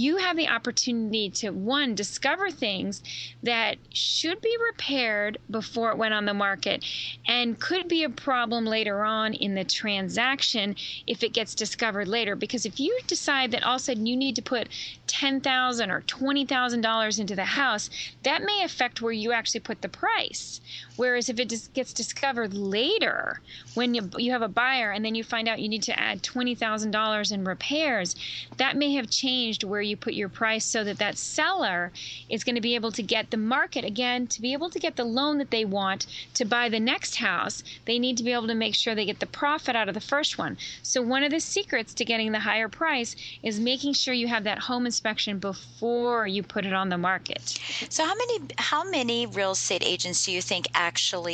you 0.00 0.16
have 0.16 0.36
the 0.36 0.48
opportunity 0.48 1.28
to 1.28 1.50
one 1.50 1.94
discover 1.94 2.50
things 2.50 3.02
that 3.42 3.76
should 3.92 4.40
be 4.40 4.56
repaired 4.70 5.36
before 5.50 5.90
it 5.90 5.98
went 5.98 6.14
on 6.14 6.24
the 6.24 6.32
market 6.32 6.82
and 7.26 7.60
could 7.60 7.86
be 7.86 8.02
a 8.02 8.08
problem 8.08 8.64
later 8.64 9.04
on 9.04 9.34
in 9.34 9.54
the 9.54 9.64
transaction 9.64 10.74
if 11.06 11.22
it 11.22 11.34
gets 11.34 11.54
discovered 11.54 12.08
later. 12.08 12.34
Because 12.34 12.64
if 12.64 12.80
you 12.80 12.98
decide 13.06 13.50
that 13.50 13.62
all 13.62 13.76
of 13.76 13.80
a 13.80 13.84
sudden 13.84 14.06
you 14.06 14.16
need 14.16 14.36
to 14.36 14.42
put 14.42 14.68
10,000 15.06 15.90
or 15.90 16.00
$20,000 16.00 17.20
into 17.20 17.36
the 17.36 17.44
house 17.44 17.90
that 18.22 18.42
may 18.42 18.62
affect 18.64 19.02
where 19.02 19.12
you 19.12 19.32
actually 19.32 19.60
put 19.60 19.82
the 19.82 19.88
price 19.88 20.62
whereas 21.00 21.30
if 21.30 21.40
it 21.40 21.48
just 21.48 21.72
gets 21.72 21.94
discovered 21.94 22.52
later 22.52 23.40
when 23.72 23.94
you, 23.94 24.10
you 24.18 24.32
have 24.32 24.42
a 24.42 24.48
buyer 24.48 24.90
and 24.90 25.02
then 25.02 25.14
you 25.14 25.24
find 25.24 25.48
out 25.48 25.58
you 25.58 25.66
need 25.66 25.82
to 25.82 25.98
add 25.98 26.22
$20,000 26.22 27.32
in 27.32 27.42
repairs 27.42 28.14
that 28.58 28.76
may 28.76 28.92
have 28.92 29.08
changed 29.08 29.64
where 29.64 29.80
you 29.80 29.96
put 29.96 30.12
your 30.12 30.28
price 30.28 30.62
so 30.62 30.84
that 30.84 30.98
that 30.98 31.16
seller 31.16 31.90
is 32.28 32.44
going 32.44 32.54
to 32.54 32.60
be 32.60 32.74
able 32.74 32.92
to 32.92 33.02
get 33.02 33.30
the 33.30 33.36
market 33.38 33.82
again 33.82 34.26
to 34.26 34.42
be 34.42 34.52
able 34.52 34.68
to 34.68 34.78
get 34.78 34.96
the 34.96 35.04
loan 35.04 35.38
that 35.38 35.50
they 35.50 35.64
want 35.64 36.06
to 36.34 36.44
buy 36.44 36.68
the 36.68 36.78
next 36.78 37.16
house. 37.16 37.64
They 37.86 37.98
need 37.98 38.18
to 38.18 38.22
be 38.22 38.34
able 38.34 38.48
to 38.48 38.54
make 38.54 38.74
sure 38.74 38.94
they 38.94 39.06
get 39.06 39.20
the 39.20 39.26
profit 39.26 39.74
out 39.74 39.88
of 39.88 39.94
the 39.94 40.02
first 40.02 40.36
one. 40.36 40.58
So 40.82 41.00
one 41.00 41.22
of 41.22 41.30
the 41.30 41.40
secrets 41.40 41.94
to 41.94 42.04
getting 42.04 42.32
the 42.32 42.40
higher 42.40 42.68
price 42.68 43.16
is 43.42 43.58
making 43.58 43.94
sure 43.94 44.12
you 44.12 44.28
have 44.28 44.44
that 44.44 44.58
home 44.58 44.84
inspection 44.84 45.38
before 45.38 46.26
you 46.26 46.42
put 46.42 46.66
it 46.66 46.74
on 46.74 46.90
the 46.90 46.98
market. 46.98 47.58
So 47.88 48.04
how 48.04 48.14
many 48.14 48.40
how 48.58 48.84
many 48.84 49.24
real 49.24 49.52
estate 49.52 49.82
agents 49.82 50.26
do 50.26 50.32
you 50.32 50.42
think 50.42 50.66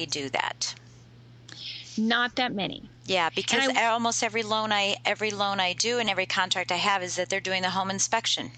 do 0.06 0.28
that 0.28 0.74
not 1.98 2.36
that 2.36 2.52
many. 2.52 2.90
Yeah, 3.06 3.30
because 3.34 3.68
I, 3.68 3.86
almost 3.86 4.22
every 4.22 4.42
loan 4.42 4.72
I 4.72 4.96
every 5.04 5.30
loan 5.30 5.60
I 5.60 5.72
do 5.72 5.98
and 5.98 6.10
every 6.10 6.26
contract 6.26 6.72
I 6.72 6.76
have 6.76 7.02
is 7.02 7.16
that 7.16 7.30
they're 7.30 7.40
doing 7.40 7.62
the 7.62 7.70
home 7.70 7.90
inspection. 7.90 8.50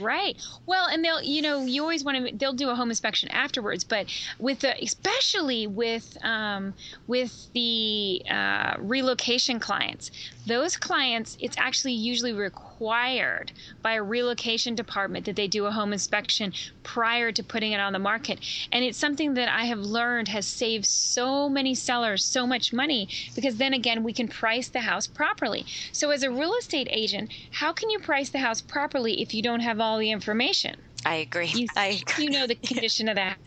Right. 0.00 0.36
Well, 0.66 0.86
and 0.88 1.04
they'll, 1.04 1.22
you 1.22 1.42
know, 1.42 1.64
you 1.64 1.82
always 1.82 2.04
want 2.04 2.28
to. 2.28 2.36
They'll 2.36 2.52
do 2.52 2.70
a 2.70 2.74
home 2.74 2.90
inspection 2.90 3.30
afterwards, 3.30 3.84
but 3.84 4.06
with 4.38 4.60
the, 4.60 4.74
especially 4.82 5.66
with 5.66 6.16
um, 6.24 6.74
with 7.06 7.48
the 7.54 8.22
uh, 8.30 8.74
relocation 8.78 9.58
clients, 9.58 10.10
those 10.46 10.76
clients, 10.76 11.36
it's 11.40 11.56
actually 11.58 11.94
usually 11.94 12.32
required 12.32 13.52
by 13.82 13.94
a 13.94 14.02
relocation 14.02 14.74
department 14.74 15.24
that 15.26 15.36
they 15.36 15.48
do 15.48 15.66
a 15.66 15.70
home 15.70 15.92
inspection 15.92 16.52
prior 16.82 17.32
to 17.32 17.42
putting 17.42 17.72
it 17.72 17.80
on 17.80 17.92
the 17.92 17.98
market, 17.98 18.38
and 18.70 18.84
it's 18.84 18.98
something 18.98 19.34
that 19.34 19.48
I 19.48 19.64
have 19.64 19.80
learned 19.80 20.28
has 20.28 20.46
saved 20.46 20.86
so 20.86 21.48
many 21.48 21.74
sellers 21.74 22.24
so 22.24 22.46
much 22.46 22.72
money 22.72 23.08
because 23.34 23.56
then 23.56 23.72
again 23.72 24.02
we 24.02 24.12
can 24.12 24.28
price 24.28 24.68
the 24.68 24.80
house 24.80 25.06
properly. 25.06 25.66
So 25.92 26.10
as 26.10 26.22
a 26.22 26.30
real 26.30 26.54
estate 26.58 26.88
agent, 26.90 27.30
how 27.52 27.72
can 27.72 27.90
you 27.90 27.98
price 27.98 28.28
the 28.28 28.38
house 28.38 28.60
properly 28.60 29.22
if 29.22 29.32
you 29.34 29.42
don't 29.42 29.60
have 29.60 29.80
all 29.80 29.87
all 29.88 29.98
the 29.98 30.10
information. 30.10 30.76
I 31.04 31.16
agree. 31.16 31.46
You, 31.46 31.66
I 31.76 32.00
agree. 32.02 32.24
you 32.24 32.30
know 32.30 32.46
the 32.46 32.54
condition 32.70 33.08
of 33.08 33.16
that, 33.16 33.38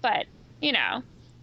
but 0.00 0.26
you 0.60 0.72
know, 0.72 1.02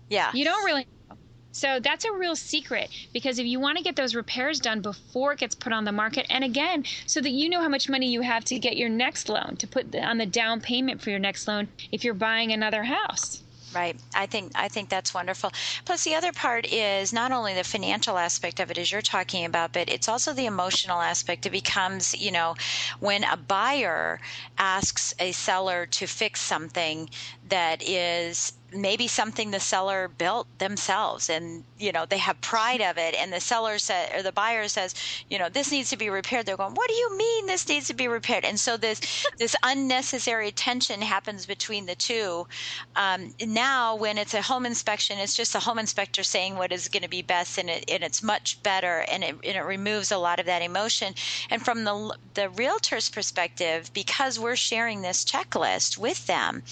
yeah, 0.09 0.31
you 0.33 0.45
don't 0.45 0.65
really. 0.65 0.81
know. 0.81 1.17
So 1.55 1.79
that's 1.79 2.03
a 2.03 2.11
real 2.11 2.35
secret 2.35 2.89
because 3.13 3.37
if 3.37 3.45
you 3.45 3.59
want 3.59 3.77
to 3.77 3.83
get 3.83 3.95
those 3.95 4.15
repairs 4.15 4.59
done 4.59 4.81
before 4.81 5.33
it 5.33 5.39
gets 5.39 5.53
put 5.53 5.71
on 5.71 5.85
the 5.85 5.91
market, 5.91 6.25
and 6.29 6.43
again, 6.43 6.83
so 7.05 7.21
that 7.21 7.29
you 7.29 7.47
know 7.47 7.61
how 7.61 7.69
much 7.69 7.87
money 7.87 8.11
you 8.11 8.21
have 8.21 8.43
to 8.45 8.57
get 8.57 8.75
your 8.75 8.89
next 8.89 9.29
loan 9.29 9.55
to 9.57 9.67
put 9.67 9.95
on 9.95 10.17
the 10.17 10.25
down 10.25 10.61
payment 10.61 10.99
for 10.99 11.11
your 11.11 11.19
next 11.19 11.47
loan 11.47 11.67
if 11.91 12.03
you're 12.03 12.15
buying 12.15 12.51
another 12.51 12.85
house. 12.85 13.42
Right. 13.73 13.99
I 14.13 14.27
think 14.27 14.51
I 14.55 14.67
think 14.67 14.89
that's 14.89 15.13
wonderful. 15.15 15.49
Plus 15.85 16.03
the 16.03 16.13
other 16.13 16.31
part 16.31 16.71
is 16.71 17.11
not 17.11 17.31
only 17.31 17.55
the 17.55 17.63
financial 17.63 18.19
aspect 18.19 18.59
of 18.59 18.69
it 18.69 18.77
as 18.77 18.91
you're 18.91 19.01
talking 19.01 19.45
about, 19.45 19.73
but 19.73 19.89
it's 19.89 20.07
also 20.07 20.31
the 20.33 20.45
emotional 20.45 21.01
aspect. 21.01 21.45
It 21.47 21.51
becomes, 21.51 22.13
you 22.13 22.31
know, 22.31 22.55
when 22.99 23.23
a 23.23 23.35
buyer 23.37 24.19
asks 24.59 25.13
a 25.17 25.31
seller 25.31 25.87
to 25.87 26.05
fix 26.05 26.41
something 26.41 27.09
that 27.41 27.81
is 27.81 28.53
maybe 28.75 29.07
something 29.07 29.51
the 29.51 29.59
seller 29.59 30.09
built 30.17 30.47
themselves 30.59 31.29
and 31.29 31.63
you 31.77 31.91
know 31.91 32.05
they 32.05 32.17
have 32.17 32.39
pride 32.41 32.81
of 32.81 32.97
it. 32.97 33.15
And 33.15 33.31
the 33.31 33.39
seller 33.39 33.77
said 33.77 34.15
or 34.15 34.23
the 34.23 34.31
buyer 34.31 34.67
says 34.67 34.95
you 35.29 35.39
know 35.39 35.49
this 35.49 35.71
needs 35.71 35.89
to 35.89 35.97
be 35.97 36.09
repaired. 36.09 36.45
They're 36.45 36.57
going 36.57 36.75
what 36.75 36.89
do 36.89 36.95
you 36.95 37.17
mean 37.17 37.45
this 37.45 37.67
needs 37.67 37.87
to 37.87 37.93
be 37.93 38.07
repaired? 38.07 38.45
And 38.45 38.59
so 38.59 38.77
this 38.77 39.25
this 39.37 39.55
unnecessary 39.63 40.51
tension 40.51 41.01
happens 41.01 41.45
between 41.45 41.85
the 41.85 41.95
two. 41.95 42.47
Um, 42.95 43.33
now 43.45 43.95
when 43.95 44.17
it's 44.17 44.33
a 44.33 44.41
home 44.41 44.65
inspection 44.65 45.19
it's 45.19 45.35
just 45.35 45.55
a 45.55 45.59
home 45.59 45.79
inspector 45.79 46.23
saying 46.23 46.55
what 46.55 46.71
is 46.71 46.87
going 46.87 47.03
to 47.03 47.09
be 47.09 47.21
best 47.21 47.57
and, 47.57 47.69
it, 47.69 47.85
and 47.89 48.03
it's 48.03 48.23
much 48.23 48.61
better 48.63 49.05
and 49.11 49.23
it, 49.23 49.35
and 49.43 49.57
it 49.57 49.65
removes 49.65 50.11
a 50.11 50.17
lot 50.17 50.39
of 50.39 50.45
that 50.45 50.61
emotion. 50.61 51.13
And 51.49 51.63
from 51.63 51.83
the 51.83 52.15
the 52.33 52.49
realtor's 52.49 53.09
perspective 53.09 53.91
because 53.93 54.39
we're 54.39 54.55
sharing 54.55 55.01
this 55.01 55.23
checklist 55.23 55.97
with 55.97 56.25
them 56.27 56.63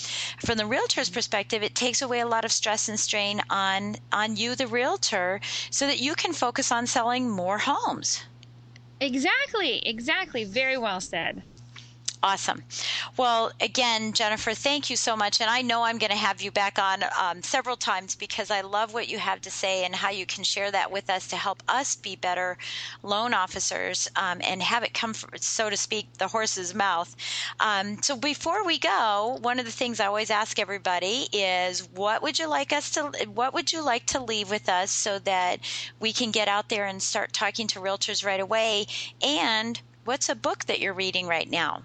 from 0.46 0.58
the 0.58 0.66
realtor's 0.66 1.10
perspective 1.10 1.64
it 1.64 1.76
takes 1.76 1.91
takes 1.92 2.02
away 2.02 2.22
a 2.22 2.26
lot 2.26 2.46
of 2.46 2.54
stress 2.54 2.88
and 2.88 2.98
strain 2.98 3.42
on 3.50 3.98
on 4.14 4.38
you 4.38 4.56
the 4.56 4.66
realtor 4.66 5.42
so 5.72 5.86
that 5.86 6.00
you 6.00 6.16
can 6.16 6.32
focus 6.32 6.72
on 6.72 6.88
selling 6.88 7.30
more 7.30 7.58
homes. 7.58 8.24
Exactly 9.02 9.86
exactly. 9.86 10.46
Very 10.46 10.78
well 10.78 11.02
said 11.02 11.44
Awesome. 12.24 12.64
Well, 13.18 13.52
again, 13.60 14.14
Jennifer, 14.14 14.54
thank 14.54 14.92
you 14.92 14.96
so 14.96 15.16
much. 15.18 15.42
And 15.42 15.50
I 15.50 15.64
know 15.64 15.82
I'm 15.84 15.98
going 15.98 16.12
to 16.12 16.18
have 16.18 16.40
you 16.40 16.52
back 16.52 16.78
on 16.78 17.04
um, 17.20 17.42
several 17.42 17.76
times 17.76 18.16
because 18.16 18.52
I 18.52 18.62
love 18.62 18.94
what 18.94 19.10
you 19.10 19.18
have 19.18 19.42
to 19.42 19.50
say 19.50 19.84
and 19.86 19.96
how 19.96 20.12
you 20.12 20.28
can 20.28 20.44
share 20.44 20.70
that 20.70 20.92
with 20.92 21.10
us 21.10 21.28
to 21.30 21.36
help 21.36 21.64
us 21.68 21.96
be 21.96 22.16
better 22.16 22.60
loan 23.02 23.34
officers 23.34 24.08
um, 24.16 24.40
and 24.44 24.62
have 24.62 24.84
it 24.84 24.94
come, 24.94 25.16
from, 25.16 25.32
so 25.38 25.68
to 25.72 25.76
speak, 25.76 26.14
the 26.20 26.28
horse's 26.28 26.76
mouth. 26.76 27.16
Um, 27.60 28.04
so 28.04 28.16
before 28.16 28.64
we 28.66 28.78
go, 28.78 29.40
one 29.42 29.58
of 29.58 29.66
the 29.66 29.72
things 29.72 30.00
I 30.00 30.06
always 30.06 30.30
ask 30.30 30.60
everybody 30.60 31.28
is, 31.34 31.90
what 31.90 32.22
would 32.22 32.38
you 32.38 32.48
like 32.48 32.72
us 32.72 32.92
to, 32.92 33.12
what 33.34 33.56
would 33.56 33.74
you 33.74 33.84
like 33.84 34.06
to 34.08 34.24
leave 34.24 34.52
with 34.52 34.70
us 34.70 34.92
so 34.92 35.18
that 35.20 35.60
we 36.00 36.14
can 36.14 36.30
get 36.30 36.48
out 36.48 36.70
there 36.70 36.86
and 36.86 37.02
start 37.02 37.34
talking 37.34 37.66
to 37.68 37.80
realtors 37.80 38.24
right 38.24 38.40
away? 38.40 38.86
And 39.26 39.82
what's 40.04 40.30
a 40.30 40.36
book 40.36 40.66
that 40.66 40.80
you're 40.80 40.94
reading 40.94 41.26
right 41.26 41.50
now? 41.50 41.82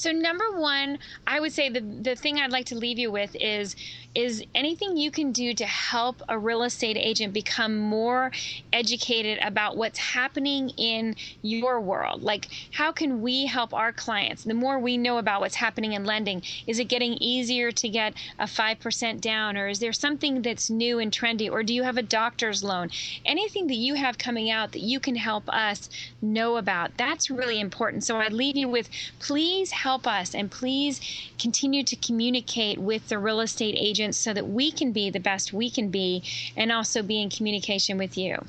So 0.00 0.12
number 0.12 0.44
one, 0.56 0.98
I 1.26 1.40
would 1.40 1.52
say 1.52 1.68
the 1.68 1.80
the 1.80 2.16
thing 2.16 2.38
I'd 2.38 2.50
like 2.52 2.66
to 2.66 2.74
leave 2.74 2.98
you 2.98 3.10
with 3.10 3.36
is 3.38 3.76
is 4.14 4.44
anything 4.54 4.96
you 4.96 5.10
can 5.10 5.30
do 5.30 5.54
to 5.54 5.64
help 5.64 6.20
a 6.28 6.38
real 6.38 6.64
estate 6.64 6.96
agent 6.96 7.32
become 7.32 7.78
more 7.78 8.32
educated 8.72 9.38
about 9.40 9.76
what's 9.76 9.98
happening 9.98 10.70
in 10.70 11.14
your 11.42 11.80
world. 11.80 12.22
Like 12.22 12.48
how 12.72 12.90
can 12.90 13.22
we 13.22 13.46
help 13.46 13.72
our 13.72 13.92
clients? 13.92 14.42
The 14.44 14.54
more 14.54 14.78
we 14.78 14.96
know 14.96 15.18
about 15.18 15.40
what's 15.40 15.54
happening 15.54 15.92
in 15.92 16.04
lending, 16.04 16.42
is 16.66 16.80
it 16.80 16.86
getting 16.86 17.12
easier 17.14 17.70
to 17.70 17.88
get 17.88 18.14
a 18.38 18.44
5% 18.44 19.20
down 19.20 19.56
or 19.56 19.68
is 19.68 19.78
there 19.78 19.92
something 19.92 20.42
that's 20.42 20.70
new 20.70 20.98
and 20.98 21.12
trendy 21.12 21.50
or 21.50 21.62
do 21.62 21.72
you 21.72 21.84
have 21.84 21.96
a 21.96 22.02
doctor's 22.02 22.64
loan? 22.64 22.90
Anything 23.24 23.68
that 23.68 23.76
you 23.76 23.94
have 23.94 24.18
coming 24.18 24.50
out 24.50 24.72
that 24.72 24.82
you 24.82 24.98
can 24.98 25.14
help 25.14 25.48
us 25.48 25.88
know 26.20 26.56
about. 26.56 26.96
That's 26.96 27.30
really 27.30 27.60
important. 27.60 28.02
So 28.02 28.18
I'd 28.18 28.32
leave 28.32 28.56
you 28.56 28.68
with 28.68 28.88
please 29.20 29.70
help 29.70 30.06
us 30.06 30.34
and 30.34 30.50
please 30.50 31.00
continue 31.38 31.84
to 31.84 31.96
communicate 31.96 32.78
with 32.78 33.08
the 33.08 33.18
real 33.18 33.40
estate 33.40 33.76
agents 34.00 34.18
so 34.18 34.32
that 34.32 34.48
we 34.48 34.72
can 34.72 34.92
be 34.92 35.10
the 35.10 35.20
best 35.20 35.52
we 35.52 35.70
can 35.70 35.90
be 35.90 36.22
and 36.56 36.72
also 36.72 37.02
be 37.02 37.20
in 37.20 37.28
communication 37.30 37.98
with 37.98 38.16
you. 38.16 38.44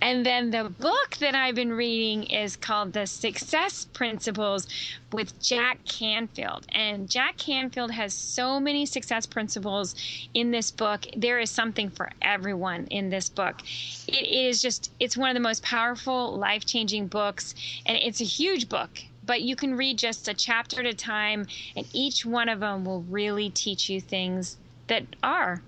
And 0.00 0.24
then 0.26 0.50
the 0.50 0.64
book 0.64 1.16
that 1.20 1.34
I've 1.34 1.54
been 1.54 1.72
reading 1.72 2.24
is 2.24 2.56
called 2.56 2.92
The 2.92 3.06
Success 3.06 3.84
Principles 3.84 4.66
with 5.12 5.40
Jack 5.40 5.84
Canfield. 5.84 6.66
And 6.70 7.08
Jack 7.08 7.36
Canfield 7.36 7.92
has 7.92 8.14
so 8.14 8.58
many 8.58 8.86
success 8.86 9.26
principles 9.26 9.94
in 10.34 10.50
this 10.50 10.70
book. 10.70 11.04
There 11.16 11.38
is 11.38 11.50
something 11.50 11.90
for 11.90 12.10
everyone 12.22 12.86
in 12.86 13.10
this 13.10 13.28
book. 13.28 13.60
It 14.08 14.26
is 14.26 14.62
just, 14.62 14.90
it's 14.98 15.16
one 15.16 15.30
of 15.30 15.34
the 15.34 15.40
most 15.40 15.62
powerful, 15.62 16.36
life 16.36 16.64
changing 16.64 17.06
books. 17.08 17.54
And 17.86 17.98
it's 17.98 18.20
a 18.20 18.24
huge 18.24 18.68
book 18.68 18.90
but 19.26 19.42
you 19.42 19.54
can 19.54 19.76
read 19.76 19.96
just 19.96 20.26
a 20.26 20.34
chapter 20.34 20.80
at 20.80 20.86
a 20.86 20.92
time, 20.92 21.46
and 21.76 21.86
each 21.92 22.26
one 22.26 22.48
of 22.48 22.58
them 22.58 22.84
will 22.84 23.02
really 23.02 23.48
teach 23.48 23.88
you 23.88 24.00
things 24.00 24.56
that 24.90 25.04
are 25.22 25.62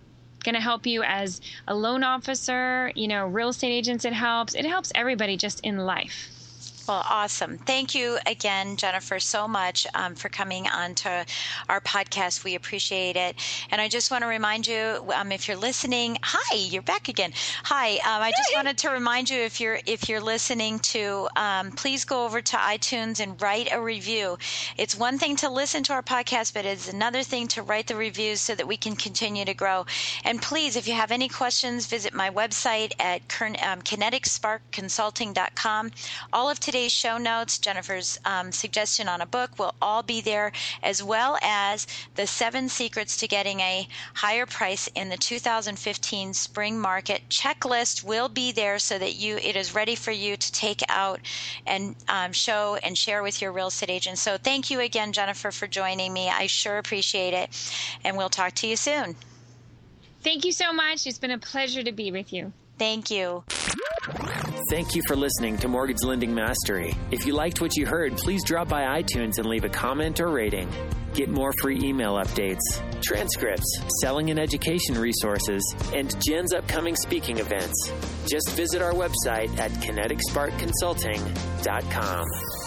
going 0.44 0.54
to 0.54 0.60
help 0.60 0.86
you 0.86 1.02
as 1.02 1.40
a 1.66 1.74
loan 1.74 2.02
officer, 2.04 2.92
you 2.94 3.08
know, 3.08 3.26
real 3.26 3.48
estate 3.48 3.72
agents, 3.72 4.04
it 4.04 4.12
helps. 4.12 4.54
It 4.54 4.66
helps 4.66 4.92
everybody 4.94 5.36
just 5.36 5.60
in 5.60 5.78
life. 5.78 6.28
Well, 6.88 7.04
awesome. 7.08 7.58
Thank 7.58 7.94
you 7.94 8.18
again, 8.26 8.76
Jennifer, 8.76 9.20
so 9.20 9.46
much 9.46 9.86
um, 9.94 10.16
for 10.16 10.28
coming 10.28 10.66
on 10.66 10.96
to 10.96 11.24
our 11.68 11.80
podcast. 11.80 12.42
We 12.42 12.56
appreciate 12.56 13.14
it. 13.16 13.36
And 13.70 13.80
I 13.80 13.86
just 13.88 14.10
want 14.10 14.22
to 14.22 14.28
remind 14.28 14.66
you, 14.66 15.00
um, 15.14 15.30
if 15.30 15.46
you're 15.46 15.56
listening, 15.56 16.18
hi, 16.22 16.56
you're 16.56 16.82
back 16.82 17.08
again. 17.08 17.32
Hi. 17.64 17.92
Um, 17.98 18.22
I 18.22 18.32
just 18.36 18.52
wanted 18.54 18.78
to 18.78 18.90
remind 18.90 19.30
you, 19.30 19.40
if 19.40 19.60
you're 19.60 19.78
if 19.86 20.08
you're 20.08 20.20
listening 20.20 20.80
to, 20.80 21.28
um, 21.36 21.70
please 21.70 22.04
go 22.04 22.24
over 22.24 22.42
to 22.42 22.56
iTunes 22.56 23.20
and 23.20 23.40
write 23.40 23.68
a 23.72 23.80
review. 23.80 24.36
It's 24.76 24.96
one 24.96 25.18
thing 25.18 25.36
to 25.36 25.48
listen 25.48 25.84
to 25.84 25.92
our 25.92 26.02
podcast, 26.02 26.52
but 26.52 26.66
it's 26.66 26.92
another 26.92 27.22
thing 27.22 27.46
to 27.48 27.62
write 27.62 27.86
the 27.86 27.94
reviews 27.94 28.40
so 28.40 28.56
that 28.56 28.66
we 28.66 28.76
can 28.76 28.96
continue 28.96 29.44
to 29.44 29.54
grow. 29.54 29.86
And 30.24 30.42
please, 30.42 30.74
if 30.74 30.88
you 30.88 30.94
have 30.94 31.12
any 31.12 31.28
questions, 31.28 31.86
visit 31.86 32.12
my 32.12 32.30
website 32.30 32.92
at 32.98 33.20
um, 33.40 33.82
kineticsparkconsulting.com. 33.82 35.90
All 36.32 36.50
of 36.50 36.58
today's 36.72 36.90
show 36.90 37.18
notes, 37.18 37.58
Jennifer's 37.58 38.18
um, 38.24 38.50
suggestion 38.50 39.06
on 39.06 39.20
a 39.20 39.26
book 39.26 39.58
will 39.58 39.74
all 39.82 40.02
be 40.02 40.22
there, 40.22 40.52
as 40.82 41.02
well 41.02 41.36
as 41.42 41.86
the 42.14 42.26
seven 42.26 42.66
secrets 42.66 43.18
to 43.18 43.28
getting 43.28 43.60
a 43.60 43.86
higher 44.14 44.46
price 44.46 44.88
in 44.94 45.10
the 45.10 45.16
2015 45.18 46.32
spring 46.32 46.80
market 46.80 47.20
checklist 47.28 48.02
will 48.04 48.30
be 48.30 48.52
there 48.52 48.78
so 48.78 48.98
that 48.98 49.16
you 49.16 49.36
it 49.36 49.54
is 49.54 49.74
ready 49.74 49.94
for 49.94 50.12
you 50.12 50.34
to 50.34 50.52
take 50.52 50.80
out 50.88 51.20
and 51.66 51.94
um, 52.08 52.32
show 52.32 52.78
and 52.82 52.96
share 52.96 53.22
with 53.22 53.42
your 53.42 53.52
real 53.52 53.66
estate 53.66 53.90
agent. 53.90 54.16
So 54.16 54.38
thank 54.38 54.70
you 54.70 54.80
again, 54.80 55.12
Jennifer, 55.12 55.50
for 55.50 55.66
joining 55.66 56.10
me. 56.10 56.30
I 56.30 56.46
sure 56.46 56.78
appreciate 56.78 57.34
it, 57.34 57.50
and 58.02 58.16
we'll 58.16 58.30
talk 58.30 58.54
to 58.54 58.66
you 58.66 58.76
soon. 58.76 59.14
Thank 60.22 60.46
you 60.46 60.52
so 60.52 60.72
much. 60.72 61.06
It's 61.06 61.18
been 61.18 61.32
a 61.32 61.38
pleasure 61.38 61.82
to 61.82 61.92
be 61.92 62.10
with 62.10 62.32
you. 62.32 62.50
Thank 62.78 63.10
you. 63.10 63.44
Thank 64.70 64.94
you 64.94 65.02
for 65.06 65.16
listening 65.16 65.58
to 65.58 65.68
Mortgage 65.68 66.02
Lending 66.02 66.34
Mastery. 66.34 66.94
If 67.10 67.26
you 67.26 67.34
liked 67.34 67.60
what 67.60 67.76
you 67.76 67.84
heard, 67.86 68.16
please 68.16 68.42
drop 68.44 68.68
by 68.68 69.02
iTunes 69.02 69.36
and 69.38 69.46
leave 69.46 69.64
a 69.64 69.68
comment 69.68 70.20
or 70.20 70.28
rating. 70.28 70.70
Get 71.14 71.28
more 71.28 71.52
free 71.60 71.78
email 71.82 72.14
updates, 72.14 72.60
transcripts, 73.02 73.82
selling 74.00 74.30
and 74.30 74.38
education 74.38 74.96
resources, 74.98 75.62
and 75.94 76.14
Jen's 76.22 76.54
upcoming 76.54 76.94
speaking 76.96 77.38
events. 77.38 77.92
Just 78.26 78.50
visit 78.50 78.80
our 78.82 78.92
website 78.92 79.58
at 79.58 79.70
kineticsparkconsulting.com. 79.72 82.61